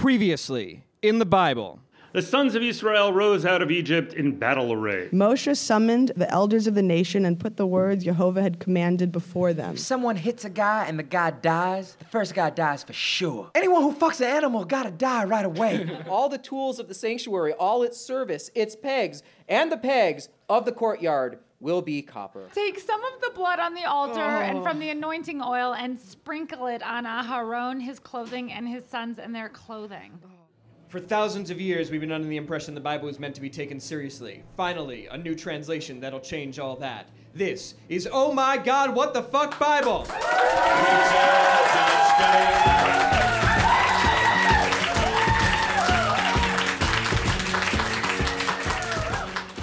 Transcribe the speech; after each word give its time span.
Previously 0.00 0.82
in 1.02 1.18
the 1.18 1.26
Bible. 1.26 1.78
The 2.14 2.22
sons 2.22 2.54
of 2.54 2.62
Israel 2.62 3.12
rose 3.12 3.44
out 3.44 3.60
of 3.60 3.70
Egypt 3.70 4.14
in 4.14 4.38
battle 4.38 4.72
array. 4.72 5.10
Moshe 5.12 5.54
summoned 5.54 6.12
the 6.16 6.28
elders 6.30 6.66
of 6.66 6.74
the 6.74 6.82
nation 6.82 7.26
and 7.26 7.38
put 7.38 7.58
the 7.58 7.66
words 7.66 8.04
Jehovah 8.04 8.40
had 8.40 8.58
commanded 8.60 9.12
before 9.12 9.52
them. 9.52 9.74
If 9.74 9.80
someone 9.80 10.16
hits 10.16 10.46
a 10.46 10.48
guy 10.48 10.86
and 10.86 10.98
the 10.98 11.02
guy 11.02 11.32
dies, 11.32 11.96
the 11.96 12.06
first 12.06 12.34
guy 12.34 12.48
dies 12.48 12.82
for 12.82 12.94
sure. 12.94 13.50
Anyone 13.54 13.82
who 13.82 13.92
fucks 13.92 14.22
an 14.22 14.28
animal 14.28 14.64
gotta 14.64 14.90
die 14.90 15.24
right 15.24 15.44
away. 15.44 15.86
all 16.08 16.30
the 16.30 16.38
tools 16.38 16.78
of 16.78 16.88
the 16.88 16.94
sanctuary, 16.94 17.52
all 17.52 17.82
its 17.82 18.00
service, 18.00 18.50
its 18.54 18.74
pegs, 18.74 19.22
and 19.50 19.70
the 19.70 19.76
pegs 19.76 20.30
of 20.48 20.64
the 20.64 20.72
courtyard 20.72 21.40
will 21.60 21.82
be 21.82 22.02
copper. 22.02 22.48
Take 22.54 22.80
some 22.80 23.02
of 23.04 23.20
the 23.20 23.30
blood 23.34 23.58
on 23.58 23.74
the 23.74 23.84
altar 23.84 24.20
and 24.20 24.58
oh. 24.58 24.62
from 24.62 24.78
the 24.78 24.90
anointing 24.90 25.42
oil 25.42 25.74
and 25.74 25.98
sprinkle 25.98 26.66
it 26.66 26.82
on 26.82 27.04
Aharon, 27.04 27.80
his 27.80 27.98
clothing, 27.98 28.52
and 28.52 28.66
his 28.68 28.84
sons 28.84 29.18
and 29.18 29.34
their 29.34 29.48
clothing. 29.48 30.18
For 30.88 30.98
thousands 30.98 31.50
of 31.50 31.60
years, 31.60 31.90
we've 31.90 32.00
been 32.00 32.10
under 32.10 32.26
the 32.26 32.36
impression 32.36 32.74
the 32.74 32.80
Bible 32.80 33.06
was 33.06 33.20
meant 33.20 33.36
to 33.36 33.40
be 33.40 33.50
taken 33.50 33.78
seriously. 33.78 34.42
Finally, 34.56 35.06
a 35.06 35.16
new 35.16 35.36
translation 35.36 36.00
that'll 36.00 36.18
change 36.18 36.58
all 36.58 36.74
that. 36.76 37.08
This 37.32 37.74
is 37.88 38.08
Oh 38.10 38.32
My 38.32 38.58
God, 38.58 38.96
What 38.96 39.14
the 39.14 39.22
Fuck 39.22 39.56
Bible! 39.60 40.06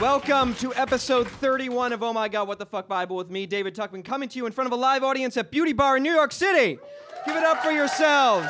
Welcome 0.01 0.53
to 0.55 0.75
episode 0.75 1.27
31 1.27 1.91
of 1.91 2.03
Oh 2.03 2.13
My 2.13 2.29
God, 2.29 2.47
What 2.47 2.59
the 2.59 2.67
Fuck 2.67 2.87
Bible 2.87 3.15
with 3.15 3.31
me, 3.31 3.47
David 3.47 3.73
Tuckman, 3.73 4.05
coming 4.05 4.29
to 4.29 4.37
you 4.37 4.45
in 4.45 4.51
front 4.51 4.67
of 4.67 4.71
a 4.71 4.75
live 4.79 5.03
audience 5.03 5.35
at 5.37 5.49
Beauty 5.49 5.73
Bar 5.73 5.97
in 5.97 6.03
New 6.03 6.13
York 6.13 6.31
City. 6.31 6.77
Give 7.25 7.35
it 7.35 7.43
up 7.43 7.63
for 7.63 7.71
yourselves. 7.71 8.47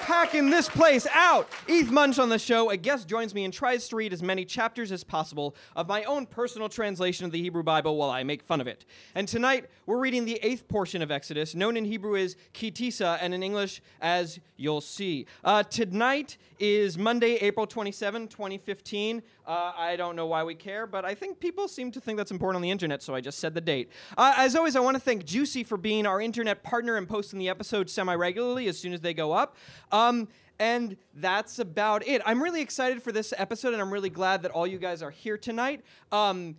Packing 0.00 0.50
this 0.50 0.68
place 0.68 1.06
out. 1.14 1.48
Eth 1.68 1.92
Munch 1.92 2.18
on 2.18 2.28
the 2.28 2.40
show. 2.40 2.70
A 2.70 2.76
guest 2.76 3.06
joins 3.06 3.32
me 3.32 3.44
and 3.44 3.54
tries 3.54 3.86
to 3.90 3.94
read 3.96 4.12
as 4.12 4.20
many 4.20 4.44
chapters 4.44 4.90
as 4.90 5.04
possible 5.04 5.54
of 5.76 5.86
my 5.86 6.02
own 6.02 6.26
personal 6.26 6.68
translation 6.68 7.24
of 7.24 7.30
the 7.30 7.40
Hebrew 7.40 7.62
Bible 7.62 7.96
while 7.96 8.10
I 8.10 8.24
make 8.24 8.42
fun 8.42 8.60
of 8.60 8.66
it. 8.66 8.84
And 9.14 9.28
tonight, 9.28 9.66
we're 9.86 10.00
reading 10.00 10.24
the 10.24 10.40
eighth 10.42 10.66
portion 10.66 11.02
of 11.02 11.12
Exodus, 11.12 11.54
known 11.54 11.76
in 11.76 11.84
Hebrew 11.84 12.16
as 12.16 12.34
Ki 12.52 12.72
Tisa 12.72 13.18
and 13.20 13.32
in 13.32 13.44
English 13.44 13.80
as 14.00 14.40
You'll 14.56 14.80
See. 14.80 15.26
Uh, 15.44 15.62
tonight 15.62 16.36
is 16.58 16.98
Monday, 16.98 17.36
April 17.36 17.66
27, 17.66 18.26
2015. 18.26 19.22
Uh, 19.50 19.72
I 19.76 19.96
don't 19.96 20.14
know 20.14 20.26
why 20.26 20.44
we 20.44 20.54
care, 20.54 20.86
but 20.86 21.04
I 21.04 21.16
think 21.16 21.40
people 21.40 21.66
seem 21.66 21.90
to 21.90 22.00
think 22.00 22.16
that's 22.16 22.30
important 22.30 22.54
on 22.54 22.62
the 22.62 22.70
internet, 22.70 23.02
so 23.02 23.16
I 23.16 23.20
just 23.20 23.40
said 23.40 23.52
the 23.52 23.60
date. 23.60 23.90
Uh, 24.16 24.32
as 24.36 24.54
always, 24.54 24.76
I 24.76 24.80
want 24.80 24.94
to 24.94 25.00
thank 25.00 25.24
Juicy 25.24 25.64
for 25.64 25.76
being 25.76 26.06
our 26.06 26.20
internet 26.20 26.62
partner 26.62 26.96
and 26.96 27.08
posting 27.08 27.40
the 27.40 27.48
episodes 27.48 27.92
semi 27.92 28.14
regularly 28.14 28.68
as 28.68 28.78
soon 28.78 28.92
as 28.92 29.00
they 29.00 29.12
go 29.12 29.32
up. 29.32 29.56
Um, 29.90 30.28
and 30.60 30.96
that's 31.16 31.58
about 31.58 32.06
it. 32.06 32.22
I'm 32.24 32.40
really 32.40 32.60
excited 32.60 33.02
for 33.02 33.10
this 33.10 33.34
episode, 33.36 33.72
and 33.72 33.82
I'm 33.82 33.92
really 33.92 34.08
glad 34.08 34.42
that 34.42 34.52
all 34.52 34.68
you 34.68 34.78
guys 34.78 35.02
are 35.02 35.10
here 35.10 35.36
tonight. 35.36 35.80
Um, 36.12 36.54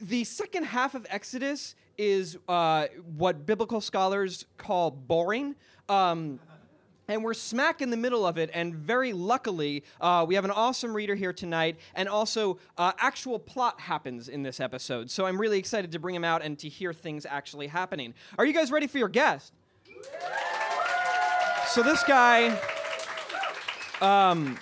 the 0.00 0.24
second 0.24 0.64
half 0.64 0.94
of 0.94 1.06
Exodus 1.10 1.74
is 1.98 2.38
uh, 2.48 2.86
what 3.18 3.44
biblical 3.44 3.82
scholars 3.82 4.46
call 4.56 4.90
boring. 4.90 5.56
Um, 5.90 6.40
and 7.08 7.22
we're 7.22 7.34
smack 7.34 7.82
in 7.82 7.90
the 7.90 7.96
middle 7.96 8.26
of 8.26 8.38
it, 8.38 8.50
and 8.54 8.74
very 8.74 9.12
luckily, 9.12 9.84
uh, 10.00 10.24
we 10.26 10.34
have 10.34 10.44
an 10.44 10.50
awesome 10.50 10.94
reader 10.94 11.14
here 11.14 11.32
tonight, 11.32 11.76
and 11.94 12.08
also 12.08 12.58
uh, 12.78 12.92
actual 12.98 13.38
plot 13.38 13.80
happens 13.80 14.28
in 14.28 14.42
this 14.42 14.60
episode. 14.60 15.10
So 15.10 15.26
I'm 15.26 15.40
really 15.40 15.58
excited 15.58 15.92
to 15.92 15.98
bring 15.98 16.14
him 16.14 16.24
out 16.24 16.42
and 16.42 16.58
to 16.60 16.68
hear 16.68 16.92
things 16.92 17.26
actually 17.28 17.66
happening. 17.66 18.14
Are 18.38 18.46
you 18.46 18.52
guys 18.52 18.70
ready 18.70 18.86
for 18.86 18.98
your 18.98 19.08
guest? 19.08 19.52
So 21.68 21.82
this 21.82 22.04
guy, 22.04 22.58
um, 24.00 24.58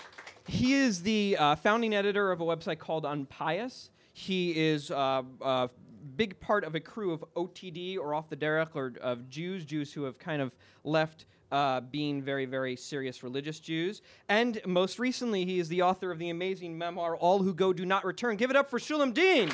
he 0.47 0.75
is 0.75 1.03
the 1.03 1.37
uh, 1.39 1.57
founding 1.57 1.95
editor 1.95 2.33
of 2.33 2.41
a 2.41 2.45
website 2.45 2.79
called 2.79 3.05
Unpious. 3.05 3.91
He 4.13 4.59
is 4.59 4.91
uh, 4.91 5.23
a 5.41 5.71
big 6.17 6.39
part 6.41 6.65
of 6.65 6.75
a 6.75 6.81
crew 6.81 7.13
of 7.13 7.25
OTD 7.35 7.99
or 7.99 8.15
off 8.15 8.29
the 8.29 8.37
derech 8.37 8.71
or 8.75 8.93
of 9.01 9.29
Jews, 9.29 9.65
Jews 9.65 9.93
who 9.93 10.05
have 10.05 10.19
kind 10.19 10.43
of 10.43 10.53
left 10.85 11.27
uh, 11.53 11.83
being 11.83 12.23
very, 12.23 12.47
very 12.47 12.75
serious 12.75 13.23
religious 13.23 13.61
Jews. 13.61 14.03
And 14.29 14.61
most 14.67 14.99
recently, 14.99 15.45
he 15.45 15.59
is 15.59 15.69
the 15.69 15.83
author 15.83 16.11
of 16.11 16.19
the 16.19 16.31
amazing 16.31 16.77
memoir, 16.77 17.15
All 17.17 17.43
Who 17.43 17.55
Go 17.55 17.73
Do 17.73 17.85
Not 17.85 18.05
Return. 18.05 18.37
Give 18.37 18.51
it 18.51 18.57
up 18.57 18.71
for 18.71 18.79
Shulem 18.79 19.13
Deen. 19.13 19.51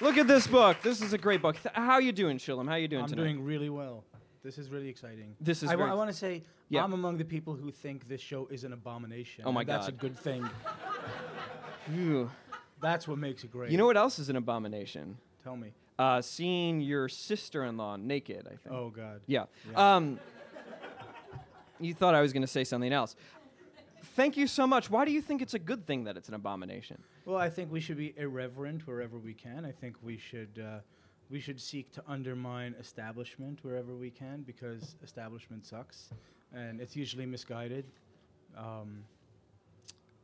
Look 0.00 0.18
at 0.18 0.28
this 0.28 0.46
book. 0.46 0.76
This 0.82 1.00
is 1.00 1.12
a 1.12 1.18
great 1.18 1.42
book. 1.42 1.60
Th- 1.60 1.74
How 1.74 1.98
you 1.98 2.12
doing, 2.12 2.38
Shulam? 2.38 2.66
How 2.66 2.72
are 2.72 2.78
you 2.78 2.86
doing 2.86 3.06
today? 3.06 3.22
I'm 3.22 3.26
tonight? 3.26 3.32
doing 3.34 3.44
really 3.44 3.70
well. 3.70 4.04
This 4.42 4.58
is 4.58 4.70
really 4.70 4.88
exciting. 4.88 5.34
This 5.40 5.64
is 5.64 5.70
I, 5.70 5.74
want 5.74 6.08
to 6.08 6.16
say 6.16 6.44
Yeah. 6.68 6.84
I'm 6.84 6.92
among 6.92 7.16
the 7.16 7.24
people 7.24 7.54
who 7.54 7.72
think 7.72 8.06
this 8.06 8.20
show 8.20 8.46
is 8.46 8.62
an 8.62 8.72
abomination. 8.72 9.42
Oh 9.44 9.50
my 9.50 9.64
god, 9.64 9.78
That's 9.78 9.88
a 9.88 9.92
good 9.92 10.16
thing. 10.16 10.48
Ew. 11.92 12.30
That's 12.80 13.08
what 13.08 13.18
makes 13.18 13.42
it 13.42 13.50
great. 13.50 13.72
You 13.72 13.78
know 13.78 13.86
what 13.86 13.96
else 13.96 14.18
is 14.20 14.28
an 14.28 14.36
abomination? 14.36 15.16
Tell 15.42 15.56
me. 15.56 15.72
Uh, 15.98 16.20
seeing 16.20 16.80
your 16.80 17.08
sister-in-law 17.08 17.96
naked. 17.96 18.46
I 18.46 18.56
think. 18.56 18.74
Oh 18.74 18.90
God. 18.90 19.22
Yeah. 19.26 19.44
Yeah. 19.70 19.96
Um, 19.96 20.20
you 21.80 21.94
thought 21.94 22.14
I 22.14 22.20
was 22.20 22.32
going 22.32 22.42
to 22.42 22.48
say 22.48 22.64
something 22.64 22.92
else. 22.92 23.16
Thank 24.14 24.36
you 24.36 24.46
so 24.46 24.66
much. 24.66 24.90
Why 24.90 25.04
do 25.04 25.10
you 25.10 25.20
think 25.20 25.42
it's 25.42 25.54
a 25.54 25.58
good 25.58 25.86
thing 25.86 26.04
that 26.04 26.16
it's 26.16 26.28
an 26.28 26.34
abomination? 26.34 27.02
Well, 27.24 27.36
I 27.36 27.50
think 27.50 27.70
we 27.72 27.80
should 27.80 27.96
be 27.96 28.14
irreverent 28.16 28.86
wherever 28.86 29.18
we 29.18 29.34
can. 29.34 29.64
I 29.64 29.72
think 29.72 29.96
we 30.02 30.16
should 30.16 30.62
uh, 30.62 30.78
we 31.30 31.40
should 31.40 31.60
seek 31.60 31.92
to 31.92 32.02
undermine 32.06 32.74
establishment 32.78 33.58
wherever 33.62 33.94
we 33.94 34.10
can 34.10 34.42
because 34.42 34.96
establishment 35.02 35.66
sucks 35.66 36.10
and 36.54 36.80
it's 36.80 36.94
usually 36.96 37.26
misguided. 37.26 37.84
Um, 38.56 39.04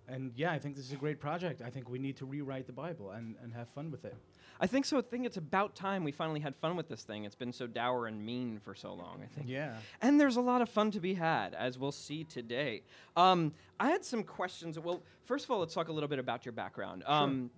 and 0.09 0.33
yeah, 0.37 0.53
I 0.53 0.59
think 0.59 0.77
this 0.77 0.85
is 0.87 0.93
a 0.93 0.97
great 0.97 1.21
project. 1.21 1.63
I 1.63 1.71
think 1.71 1.89
we 1.89 1.99
need 1.99 2.17
to 2.17 2.27
rewrite 2.27 2.67
the 2.67 2.73
Bible 2.73 3.11
and, 3.11 3.37
and 3.43 3.53
have 3.55 3.69
fun 3.69 3.91
with 3.91 4.05
it. 4.05 4.15
I 4.61 4.67
think 4.67 4.85
so. 4.85 4.99
I 4.99 5.03
think 5.03 5.27
it's 5.27 5.37
about 5.39 5.75
time 5.75 6.05
we 6.05 6.13
finally 6.13 6.41
had 6.41 6.55
fun 6.57 6.77
with 6.77 6.89
this 6.89 7.03
thing. 7.03 7.25
It's 7.25 7.35
been 7.35 7.53
so 7.53 7.67
dour 7.67 8.07
and 8.07 8.25
mean 8.25 8.59
for 8.61 8.75
so 8.75 8.93
long. 8.95 9.21
I 9.23 9.27
think. 9.27 9.49
Yeah. 9.49 9.77
And 10.01 10.21
there's 10.21 10.37
a 10.37 10.41
lot 10.41 10.61
of 10.63 10.69
fun 10.69 10.91
to 10.93 11.01
be 11.01 11.15
had, 11.15 11.55
as 11.55 11.79
we'll 11.79 11.93
see 11.93 12.25
today. 12.25 12.83
Um, 13.17 13.53
I 13.81 13.89
had 13.91 14.05
some 14.05 14.23
questions. 14.23 14.79
Well, 14.79 15.03
first 15.25 15.45
of 15.45 15.51
all, 15.51 15.59
let's 15.61 15.75
talk 15.75 15.89
a 15.89 15.93
little 15.93 16.09
bit 16.09 16.19
about 16.19 16.45
your 16.45 16.53
background. 16.53 17.03
Um, 17.07 17.51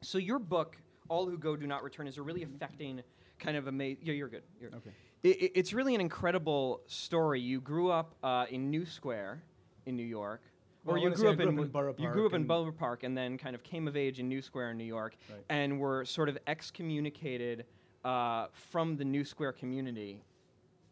So 0.00 0.18
your 0.18 0.38
book, 0.40 0.76
"All 1.08 1.26
Who 1.28 1.38
Go 1.38 1.54
Do 1.56 1.66
Not 1.66 1.82
Return," 1.84 2.06
is 2.08 2.18
a 2.18 2.22
really 2.22 2.42
affecting 2.42 3.02
kind 3.38 3.56
of 3.56 3.66
amazing. 3.68 4.02
Yeah, 4.04 4.14
you're 4.14 4.28
good. 4.28 4.42
You're 4.60 4.70
Okay. 4.74 4.90
I- 5.24 5.28
I- 5.46 5.50
it's 5.54 5.72
really 5.72 5.94
an 5.94 6.00
incredible 6.00 6.82
story. 6.86 7.40
You 7.40 7.60
grew 7.60 7.90
up 7.90 8.14
uh, 8.22 8.46
in 8.50 8.70
New 8.70 8.84
Square, 8.86 9.42
in 9.86 9.96
New 9.96 10.04
York. 10.04 10.42
Well, 10.84 10.96
or 10.96 10.98
you 10.98 11.10
grew 11.10 11.30
up 11.30 11.36
grew 11.36 11.48
in, 11.48 11.58
up 11.58 11.64
in 11.64 11.70
Borough 11.70 11.94
you 11.98 12.08
grew 12.10 12.26
up 12.26 12.32
in 12.32 12.44
Borough 12.44 12.72
Park 12.72 13.02
and 13.02 13.16
then 13.16 13.36
kind 13.36 13.54
of 13.54 13.62
came 13.62 13.88
of 13.88 13.96
age 13.96 14.20
in 14.20 14.28
New 14.28 14.40
Square 14.40 14.70
in 14.70 14.78
New 14.78 14.84
York 14.84 15.16
Right. 15.30 15.44
and 15.48 15.78
were 15.78 16.04
sort 16.04 16.28
of 16.28 16.38
excommunicated 16.46 17.66
uh, 18.04 18.46
from 18.52 18.96
the 18.96 19.04
New 19.04 19.24
Square 19.24 19.52
community 19.54 20.22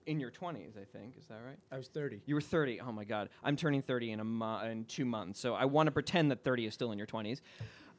in 0.07 0.21
your 0.21 0.31
20s, 0.31 0.77
I 0.81 0.85
think. 0.85 1.17
Is 1.19 1.27
that 1.27 1.41
right? 1.45 1.59
I 1.73 1.77
was 1.77 1.89
30. 1.89 2.21
You 2.27 2.35
were 2.35 2.41
30. 2.41 2.81
Oh 2.81 2.93
my 2.93 3.05
God. 3.05 3.29
I'm 3.43 3.57
turning 3.57 3.83
30 3.83 4.13
in, 4.13 4.21
a 4.21 4.25
mo- 4.25 4.61
in 4.65 4.85
two 4.85 5.05
months. 5.05 5.41
So 5.41 5.55
I 5.55 5.65
want 5.65 5.87
to 5.89 5.91
pretend 5.93 6.31
that 6.31 6.45
30 6.45 6.67
is 6.67 6.75
still 6.75 6.93
in 6.93 6.99
your 6.99 7.07
20s. 7.07 7.41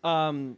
Um, 0.04 0.58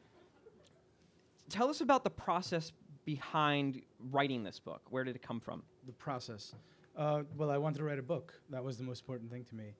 tell 1.50 1.70
us 1.70 1.82
about 1.82 2.04
the 2.04 2.10
process 2.10 2.72
behind 3.06 3.82
writing 4.12 4.44
this 4.44 4.60
book. 4.60 4.82
Where 4.90 5.04
did 5.04 5.16
it 5.16 5.22
come 5.22 5.40
from? 5.40 5.64
the 5.86 5.94
process. 5.94 6.54
Uh, 6.96 7.24
well, 7.36 7.50
I 7.50 7.58
wanted 7.58 7.80
to 7.80 7.84
write 7.84 7.98
a 7.98 8.04
book. 8.04 8.34
That 8.52 8.64
was 8.64 8.78
the 8.78 8.84
most 8.84 9.00
important 9.00 9.32
thing 9.32 9.44
to 9.46 9.56
me. 9.56 9.74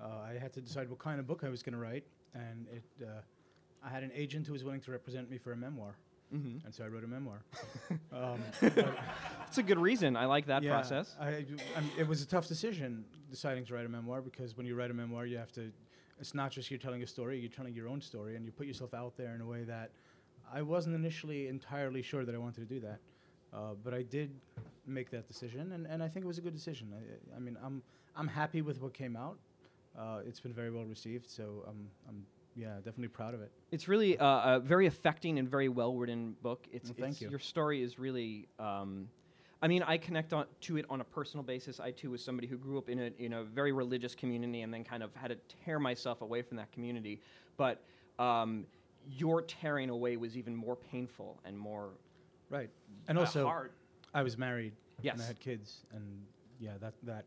Uh, 0.00 0.32
I 0.34 0.38
had 0.38 0.52
to 0.54 0.60
decide 0.60 0.88
what 0.88 0.98
kind 0.98 1.20
of 1.20 1.26
book 1.26 1.42
I 1.44 1.48
was 1.48 1.62
going 1.62 1.74
to 1.74 1.78
write, 1.78 2.04
and 2.34 2.66
it. 2.72 2.84
Uh, 3.02 3.20
I 3.82 3.88
had 3.88 4.02
an 4.02 4.12
agent 4.14 4.46
who 4.46 4.52
was 4.52 4.62
willing 4.62 4.80
to 4.82 4.90
represent 4.90 5.30
me 5.30 5.38
for 5.38 5.52
a 5.52 5.56
memoir, 5.56 5.96
Mm-hmm. 6.34 6.64
and 6.64 6.72
so 6.72 6.84
I 6.84 6.88
wrote 6.88 7.02
a 7.02 7.08
memoir. 7.08 7.42
um, 8.12 8.40
That's 8.60 9.58
a 9.58 9.62
good 9.64 9.78
reason. 9.78 10.16
I 10.16 10.26
like 10.26 10.46
that 10.46 10.62
yeah, 10.62 10.70
process. 10.70 11.16
I, 11.20 11.28
I, 11.28 11.30
mean, 11.80 11.90
it 11.98 12.06
was 12.06 12.22
a 12.22 12.26
tough 12.26 12.46
decision 12.46 13.04
deciding 13.30 13.64
to 13.66 13.74
write 13.74 13.84
a 13.84 13.88
memoir 13.88 14.20
because 14.20 14.56
when 14.56 14.64
you 14.64 14.76
write 14.76 14.90
a 14.90 14.94
memoir, 14.94 15.26
you 15.26 15.38
have 15.38 15.52
to. 15.52 15.72
It's 16.20 16.34
not 16.34 16.52
just 16.52 16.70
you're 16.70 16.78
telling 16.78 17.02
a 17.02 17.06
story; 17.06 17.40
you're 17.40 17.50
telling 17.50 17.74
your 17.74 17.88
own 17.88 18.00
story, 18.00 18.36
and 18.36 18.44
you 18.44 18.52
put 18.52 18.66
yourself 18.66 18.94
out 18.94 19.16
there 19.16 19.34
in 19.34 19.40
a 19.40 19.46
way 19.46 19.64
that 19.64 19.90
I 20.52 20.62
wasn't 20.62 20.94
initially 20.94 21.48
entirely 21.48 22.02
sure 22.02 22.24
that 22.24 22.34
I 22.34 22.38
wanted 22.38 22.68
to 22.68 22.74
do 22.74 22.80
that. 22.80 22.98
Uh, 23.52 23.74
but 23.82 23.92
I 23.92 24.02
did 24.02 24.30
make 24.86 25.10
that 25.10 25.26
decision, 25.26 25.72
and, 25.72 25.86
and 25.86 26.00
I 26.02 26.08
think 26.08 26.24
it 26.24 26.28
was 26.28 26.38
a 26.38 26.42
good 26.42 26.54
decision. 26.54 26.92
I, 26.94 27.36
I 27.36 27.40
mean, 27.40 27.56
I'm 27.64 27.82
I'm 28.14 28.28
happy 28.28 28.62
with 28.62 28.80
what 28.80 28.94
came 28.94 29.16
out. 29.16 29.38
Uh, 29.98 30.20
it's 30.26 30.40
been 30.40 30.52
very 30.52 30.70
well 30.70 30.84
received, 30.84 31.28
so 31.28 31.64
I'm 31.68 31.88
I'm 32.08 32.24
yeah 32.56 32.76
definitely 32.76 33.08
proud 33.08 33.34
of 33.34 33.42
it. 33.42 33.50
It's 33.70 33.88
really 33.88 34.18
uh, 34.18 34.56
a 34.56 34.60
very 34.60 34.86
affecting 34.86 35.38
and 35.38 35.48
very 35.48 35.68
well 35.68 35.94
written 35.94 36.36
book. 36.42 36.66
It's, 36.72 36.86
Well, 36.90 36.94
thank 36.98 37.12
it's- 37.16 37.20
you. 37.22 37.30
Your 37.30 37.38
story 37.38 37.82
is 37.82 37.98
really. 37.98 38.48
Um, 38.58 39.08
I 39.62 39.68
mean, 39.68 39.82
I 39.82 39.98
connect 39.98 40.32
on, 40.32 40.46
to 40.62 40.78
it 40.78 40.86
on 40.88 41.02
a 41.02 41.04
personal 41.04 41.44
basis. 41.44 41.80
I 41.80 41.90
too 41.90 42.10
was 42.12 42.24
somebody 42.24 42.46
who 42.48 42.56
grew 42.56 42.78
up 42.78 42.88
in 42.88 42.98
a 42.98 43.10
in 43.18 43.34
a 43.34 43.44
very 43.44 43.72
religious 43.72 44.14
community 44.14 44.62
and 44.62 44.72
then 44.72 44.84
kind 44.84 45.02
of 45.02 45.14
had 45.14 45.28
to 45.28 45.36
tear 45.64 45.78
myself 45.78 46.22
away 46.22 46.40
from 46.40 46.56
that 46.56 46.72
community. 46.72 47.20
But 47.58 47.82
um, 48.18 48.64
your 49.06 49.42
tearing 49.42 49.90
away 49.90 50.16
was 50.16 50.36
even 50.36 50.54
more 50.56 50.76
painful 50.76 51.38
and 51.44 51.58
more 51.58 51.90
Right, 52.48 52.70
and 53.06 53.18
also 53.18 53.44
hard. 53.44 53.72
I 54.14 54.22
was 54.22 54.36
married 54.38 54.72
and 55.04 55.20
I 55.20 55.24
had 55.24 55.38
kids, 55.40 55.84
and 55.94 56.24
yeah, 56.58 56.72
that 56.80 56.94
that, 57.04 57.24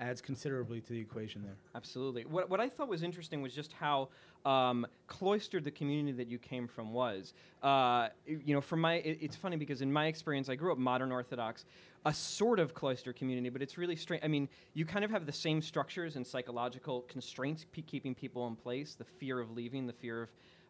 adds 0.00 0.22
considerably 0.22 0.80
to 0.80 0.92
the 0.92 0.98
equation 0.98 1.42
there. 1.42 1.56
Absolutely. 1.74 2.24
What, 2.24 2.48
what 2.48 2.58
I 2.58 2.68
thought 2.68 2.88
was 2.88 3.02
interesting 3.02 3.42
was 3.42 3.54
just 3.54 3.72
how 3.72 4.08
um, 4.44 4.86
cloistered 5.06 5.62
the 5.62 5.70
community 5.70 6.16
that 6.16 6.28
you 6.28 6.38
came 6.38 6.66
from 6.66 6.92
was. 6.92 7.34
Uh, 7.62 8.08
you 8.26 8.54
know, 8.54 8.62
from 8.62 8.80
my, 8.80 8.94
it, 8.94 9.18
it's 9.20 9.36
funny 9.36 9.56
because 9.56 9.82
in 9.82 9.92
my 9.92 10.06
experience, 10.06 10.48
I 10.48 10.54
grew 10.54 10.72
up 10.72 10.78
modern 10.78 11.12
Orthodox, 11.12 11.66
a 12.06 12.14
sort 12.14 12.58
of 12.58 12.72
cloistered 12.72 13.16
community, 13.16 13.50
but 13.50 13.60
it's 13.60 13.76
really 13.76 13.96
strange. 13.96 14.24
I 14.24 14.28
mean, 14.28 14.48
you 14.72 14.86
kind 14.86 15.04
of 15.04 15.10
have 15.10 15.26
the 15.26 15.32
same 15.32 15.60
structures 15.60 16.16
and 16.16 16.26
psychological 16.26 17.02
constraints 17.02 17.66
pe- 17.70 17.82
keeping 17.82 18.14
people 18.14 18.46
in 18.46 18.56
place, 18.56 18.94
the 18.94 19.04
fear 19.04 19.38
of 19.38 19.50
leaving, 19.50 19.86
the 19.86 19.92
fear 19.92 20.22
of 20.22 20.28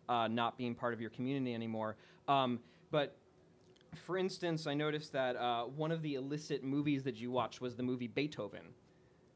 uh, 0.08 0.26
not 0.26 0.58
being 0.58 0.74
part 0.74 0.92
of 0.92 1.00
your 1.00 1.10
community 1.10 1.54
anymore. 1.54 1.94
Um, 2.26 2.58
but 2.90 3.16
for 4.04 4.18
instance, 4.18 4.66
I 4.66 4.74
noticed 4.74 5.12
that 5.12 5.36
uh, 5.36 5.64
one 5.64 5.92
of 5.92 6.02
the 6.02 6.14
illicit 6.14 6.64
movies 6.64 7.04
that 7.04 7.16
you 7.16 7.30
watched 7.30 7.60
was 7.60 7.76
the 7.76 7.82
movie 7.84 8.08
Beethoven. 8.08 8.74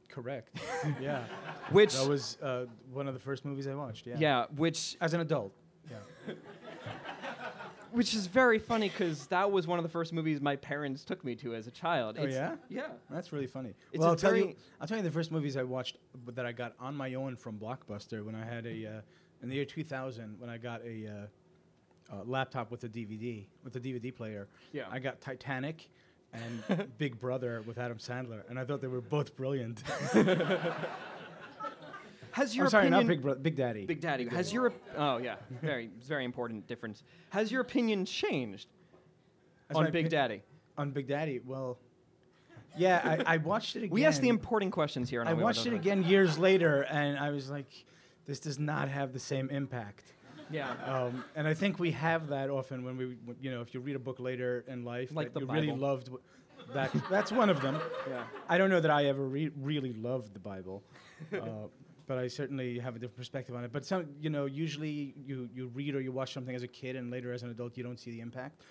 Correct. 0.09 0.61
yeah. 1.01 1.25
Which 1.71 1.95
That 1.95 2.09
was 2.09 2.39
uh, 2.43 2.67
one 2.93 3.09
of 3.09 3.15
the 3.15 3.21
first 3.21 3.45
movies 3.45 3.67
I 3.67 3.75
watched. 3.75 4.07
Yeah. 4.07 4.17
yeah, 4.19 4.47
which 4.57 4.97
As 5.01 5.15
an 5.15 5.21
adult. 5.21 5.53
Yeah. 5.91 6.35
which 7.93 8.13
is 8.13 8.27
very 8.27 8.59
funny 8.59 8.89
because 8.89 9.27
that 9.29 9.51
was 9.51 9.67
one 9.67 9.79
of 9.79 9.85
the 9.85 9.89
first 9.89 10.13
movies 10.13 10.41
my 10.41 10.57
parents 10.57 11.05
took 11.05 11.25
me 11.25 11.37
to 11.37 11.55
as 11.55 11.67
a 11.69 11.71
child. 11.71 12.17
Oh, 12.19 12.25
It's- 12.25 12.35
yeah? 12.35 12.57
yeah. 12.69 12.93
That's 13.09 13.33
really 13.33 13.47
funny. 13.47 13.75
It's 13.93 14.01
well, 14.01 14.09
a 14.09 14.13
I'll 14.13 14.17
tell 14.17 14.37
you. 14.37 14.55
I'll 14.81 14.89
tell 14.89 14.97
you 14.97 15.05
the 15.05 15.11
first 15.11 15.31
movies 15.31 15.57
I 15.57 15.63
watched 15.63 15.99
that 16.35 16.45
I 16.45 16.53
got 16.53 16.75
on 16.81 16.95
my 16.97 17.15
own 17.15 17.37
from 17.37 17.59
Blockbuster 17.59 18.25
when 18.25 18.35
I 18.35 18.45
had 18.45 18.67
a 18.67 18.87
uh, 18.87 19.01
in 19.43 19.49
the 19.49 19.55
year 19.55 19.65
2000 19.65 20.41
when 20.41 20.51
I 20.51 20.59
got 20.59 20.81
a 20.83 21.07
uh, 21.07 22.15
uh, 22.15 22.25
laptop 22.25 22.71
with 22.71 22.83
a 22.85 22.89
DVD 22.89 23.47
with 23.63 23.77
a 23.77 23.81
DVD 23.81 24.15
player. 24.15 24.49
Yeah. 24.73 24.85
I 24.91 24.99
got 24.99 25.21
Titanic 25.21 25.89
and 26.35 26.89
Big 26.99 27.19
Brother 27.19 27.63
with 27.67 27.79
Adam 27.79 27.99
Sandler, 27.99 28.43
and 28.49 28.59
I 28.59 28.65
thought 28.65 28.81
they 28.81 28.89
were 28.89 29.01
both 29.01 29.37
brilliant. 29.37 29.83
Has 32.33 32.57
your 32.57 32.67
I'm 32.67 32.71
sorry, 32.71 32.87
opinion, 32.89 33.07
not 33.07 33.09
Big 33.09 33.23
Brother, 33.23 33.39
Big 33.41 33.55
Daddy. 33.57 33.87
Big 33.87 34.01
Daddy. 34.01 34.27
Has 34.27 34.53
your 34.53 34.67
op- 34.67 34.81
oh 34.97 35.19
yeah, 35.19 35.37
very 35.63 35.89
very 36.05 36.25
important 36.25 36.67
difference. 36.67 37.05
Has 37.31 37.53
your 37.53 37.61
opinion 37.61 38.05
changed 38.05 38.67
That's 39.69 39.79
on 39.79 39.85
my 39.85 39.91
Big 39.91 40.07
opi- 40.07 40.11
Daddy? 40.11 40.43
On 40.77 40.91
Big 40.91 41.07
Daddy, 41.07 41.41
well, 41.47 41.79
yeah, 42.77 43.23
I, 43.27 43.35
I 43.35 43.37
watched 43.37 43.77
it 43.77 43.79
again. 43.85 43.91
We 43.95 44.05
ask 44.05 44.21
the 44.21 44.29
important 44.31 44.73
questions 44.73 45.09
here. 45.09 45.21
on 45.21 45.29
I 45.29 45.35
watched 45.35 45.67
it 45.67 45.73
again 45.75 46.03
years 46.03 46.37
later, 46.37 46.83
and 46.83 47.17
I 47.17 47.31
was 47.31 47.51
like, 47.51 47.71
this 48.27 48.41
does 48.41 48.59
not 48.59 48.89
have 48.89 49.13
the 49.13 49.21
same 49.21 49.49
impact. 49.51 50.03
Yeah. 50.51 50.71
Um, 50.87 51.25
and 51.35 51.47
I 51.49 51.55
think 51.55 51.79
we 51.79 51.91
have 51.93 52.29
that 52.29 52.51
often 52.51 52.85
when 52.85 52.97
we, 52.97 53.17
you 53.41 53.51
know, 53.51 53.61
if 53.61 53.75
you 53.75 53.81
read 53.81 53.97
a 53.97 54.01
book 54.01 54.21
later 54.21 54.65
in 54.69 54.85
life 54.85 55.11
Like 55.13 55.33
that 55.33 55.41
the 55.41 55.47
you 55.47 55.53
really 55.53 55.73
loved, 55.73 56.07
w- 56.07 56.23
that 56.73 56.91
that's 57.11 57.33
one 57.33 57.51
of 57.51 57.61
them. 57.61 57.79
Yeah. 58.09 58.23
I 58.49 58.59
don't 58.59 58.71
know 58.71 58.81
that 58.81 58.91
I 58.91 59.07
ever 59.07 59.27
re- 59.27 59.51
really 59.61 59.93
loved 59.93 60.33
the 60.35 60.41
Bible, 60.41 60.83
uh, 61.33 61.39
but 62.07 62.19
I 62.19 62.29
certainly 62.29 62.79
have 62.79 62.97
a 62.97 62.99
different 62.99 63.17
perspective 63.17 63.55
on 63.55 63.65
it. 63.65 63.73
But 63.73 63.85
some, 63.85 64.07
you 64.21 64.31
know, 64.31 64.47
usually 64.47 65.15
you 65.27 65.49
you 65.55 65.69
read 65.69 65.95
or 65.95 66.01
you 66.01 66.13
watch 66.13 66.33
something 66.33 66.55
as 66.55 66.63
a 66.63 66.69
kid, 66.69 66.97
and 66.97 67.11
later 67.11 67.33
as 67.33 67.43
an 67.43 67.51
adult, 67.51 67.77
you 67.77 67.83
don't 67.85 67.99
see 67.99 68.11
the 68.11 68.21
impact. 68.21 68.63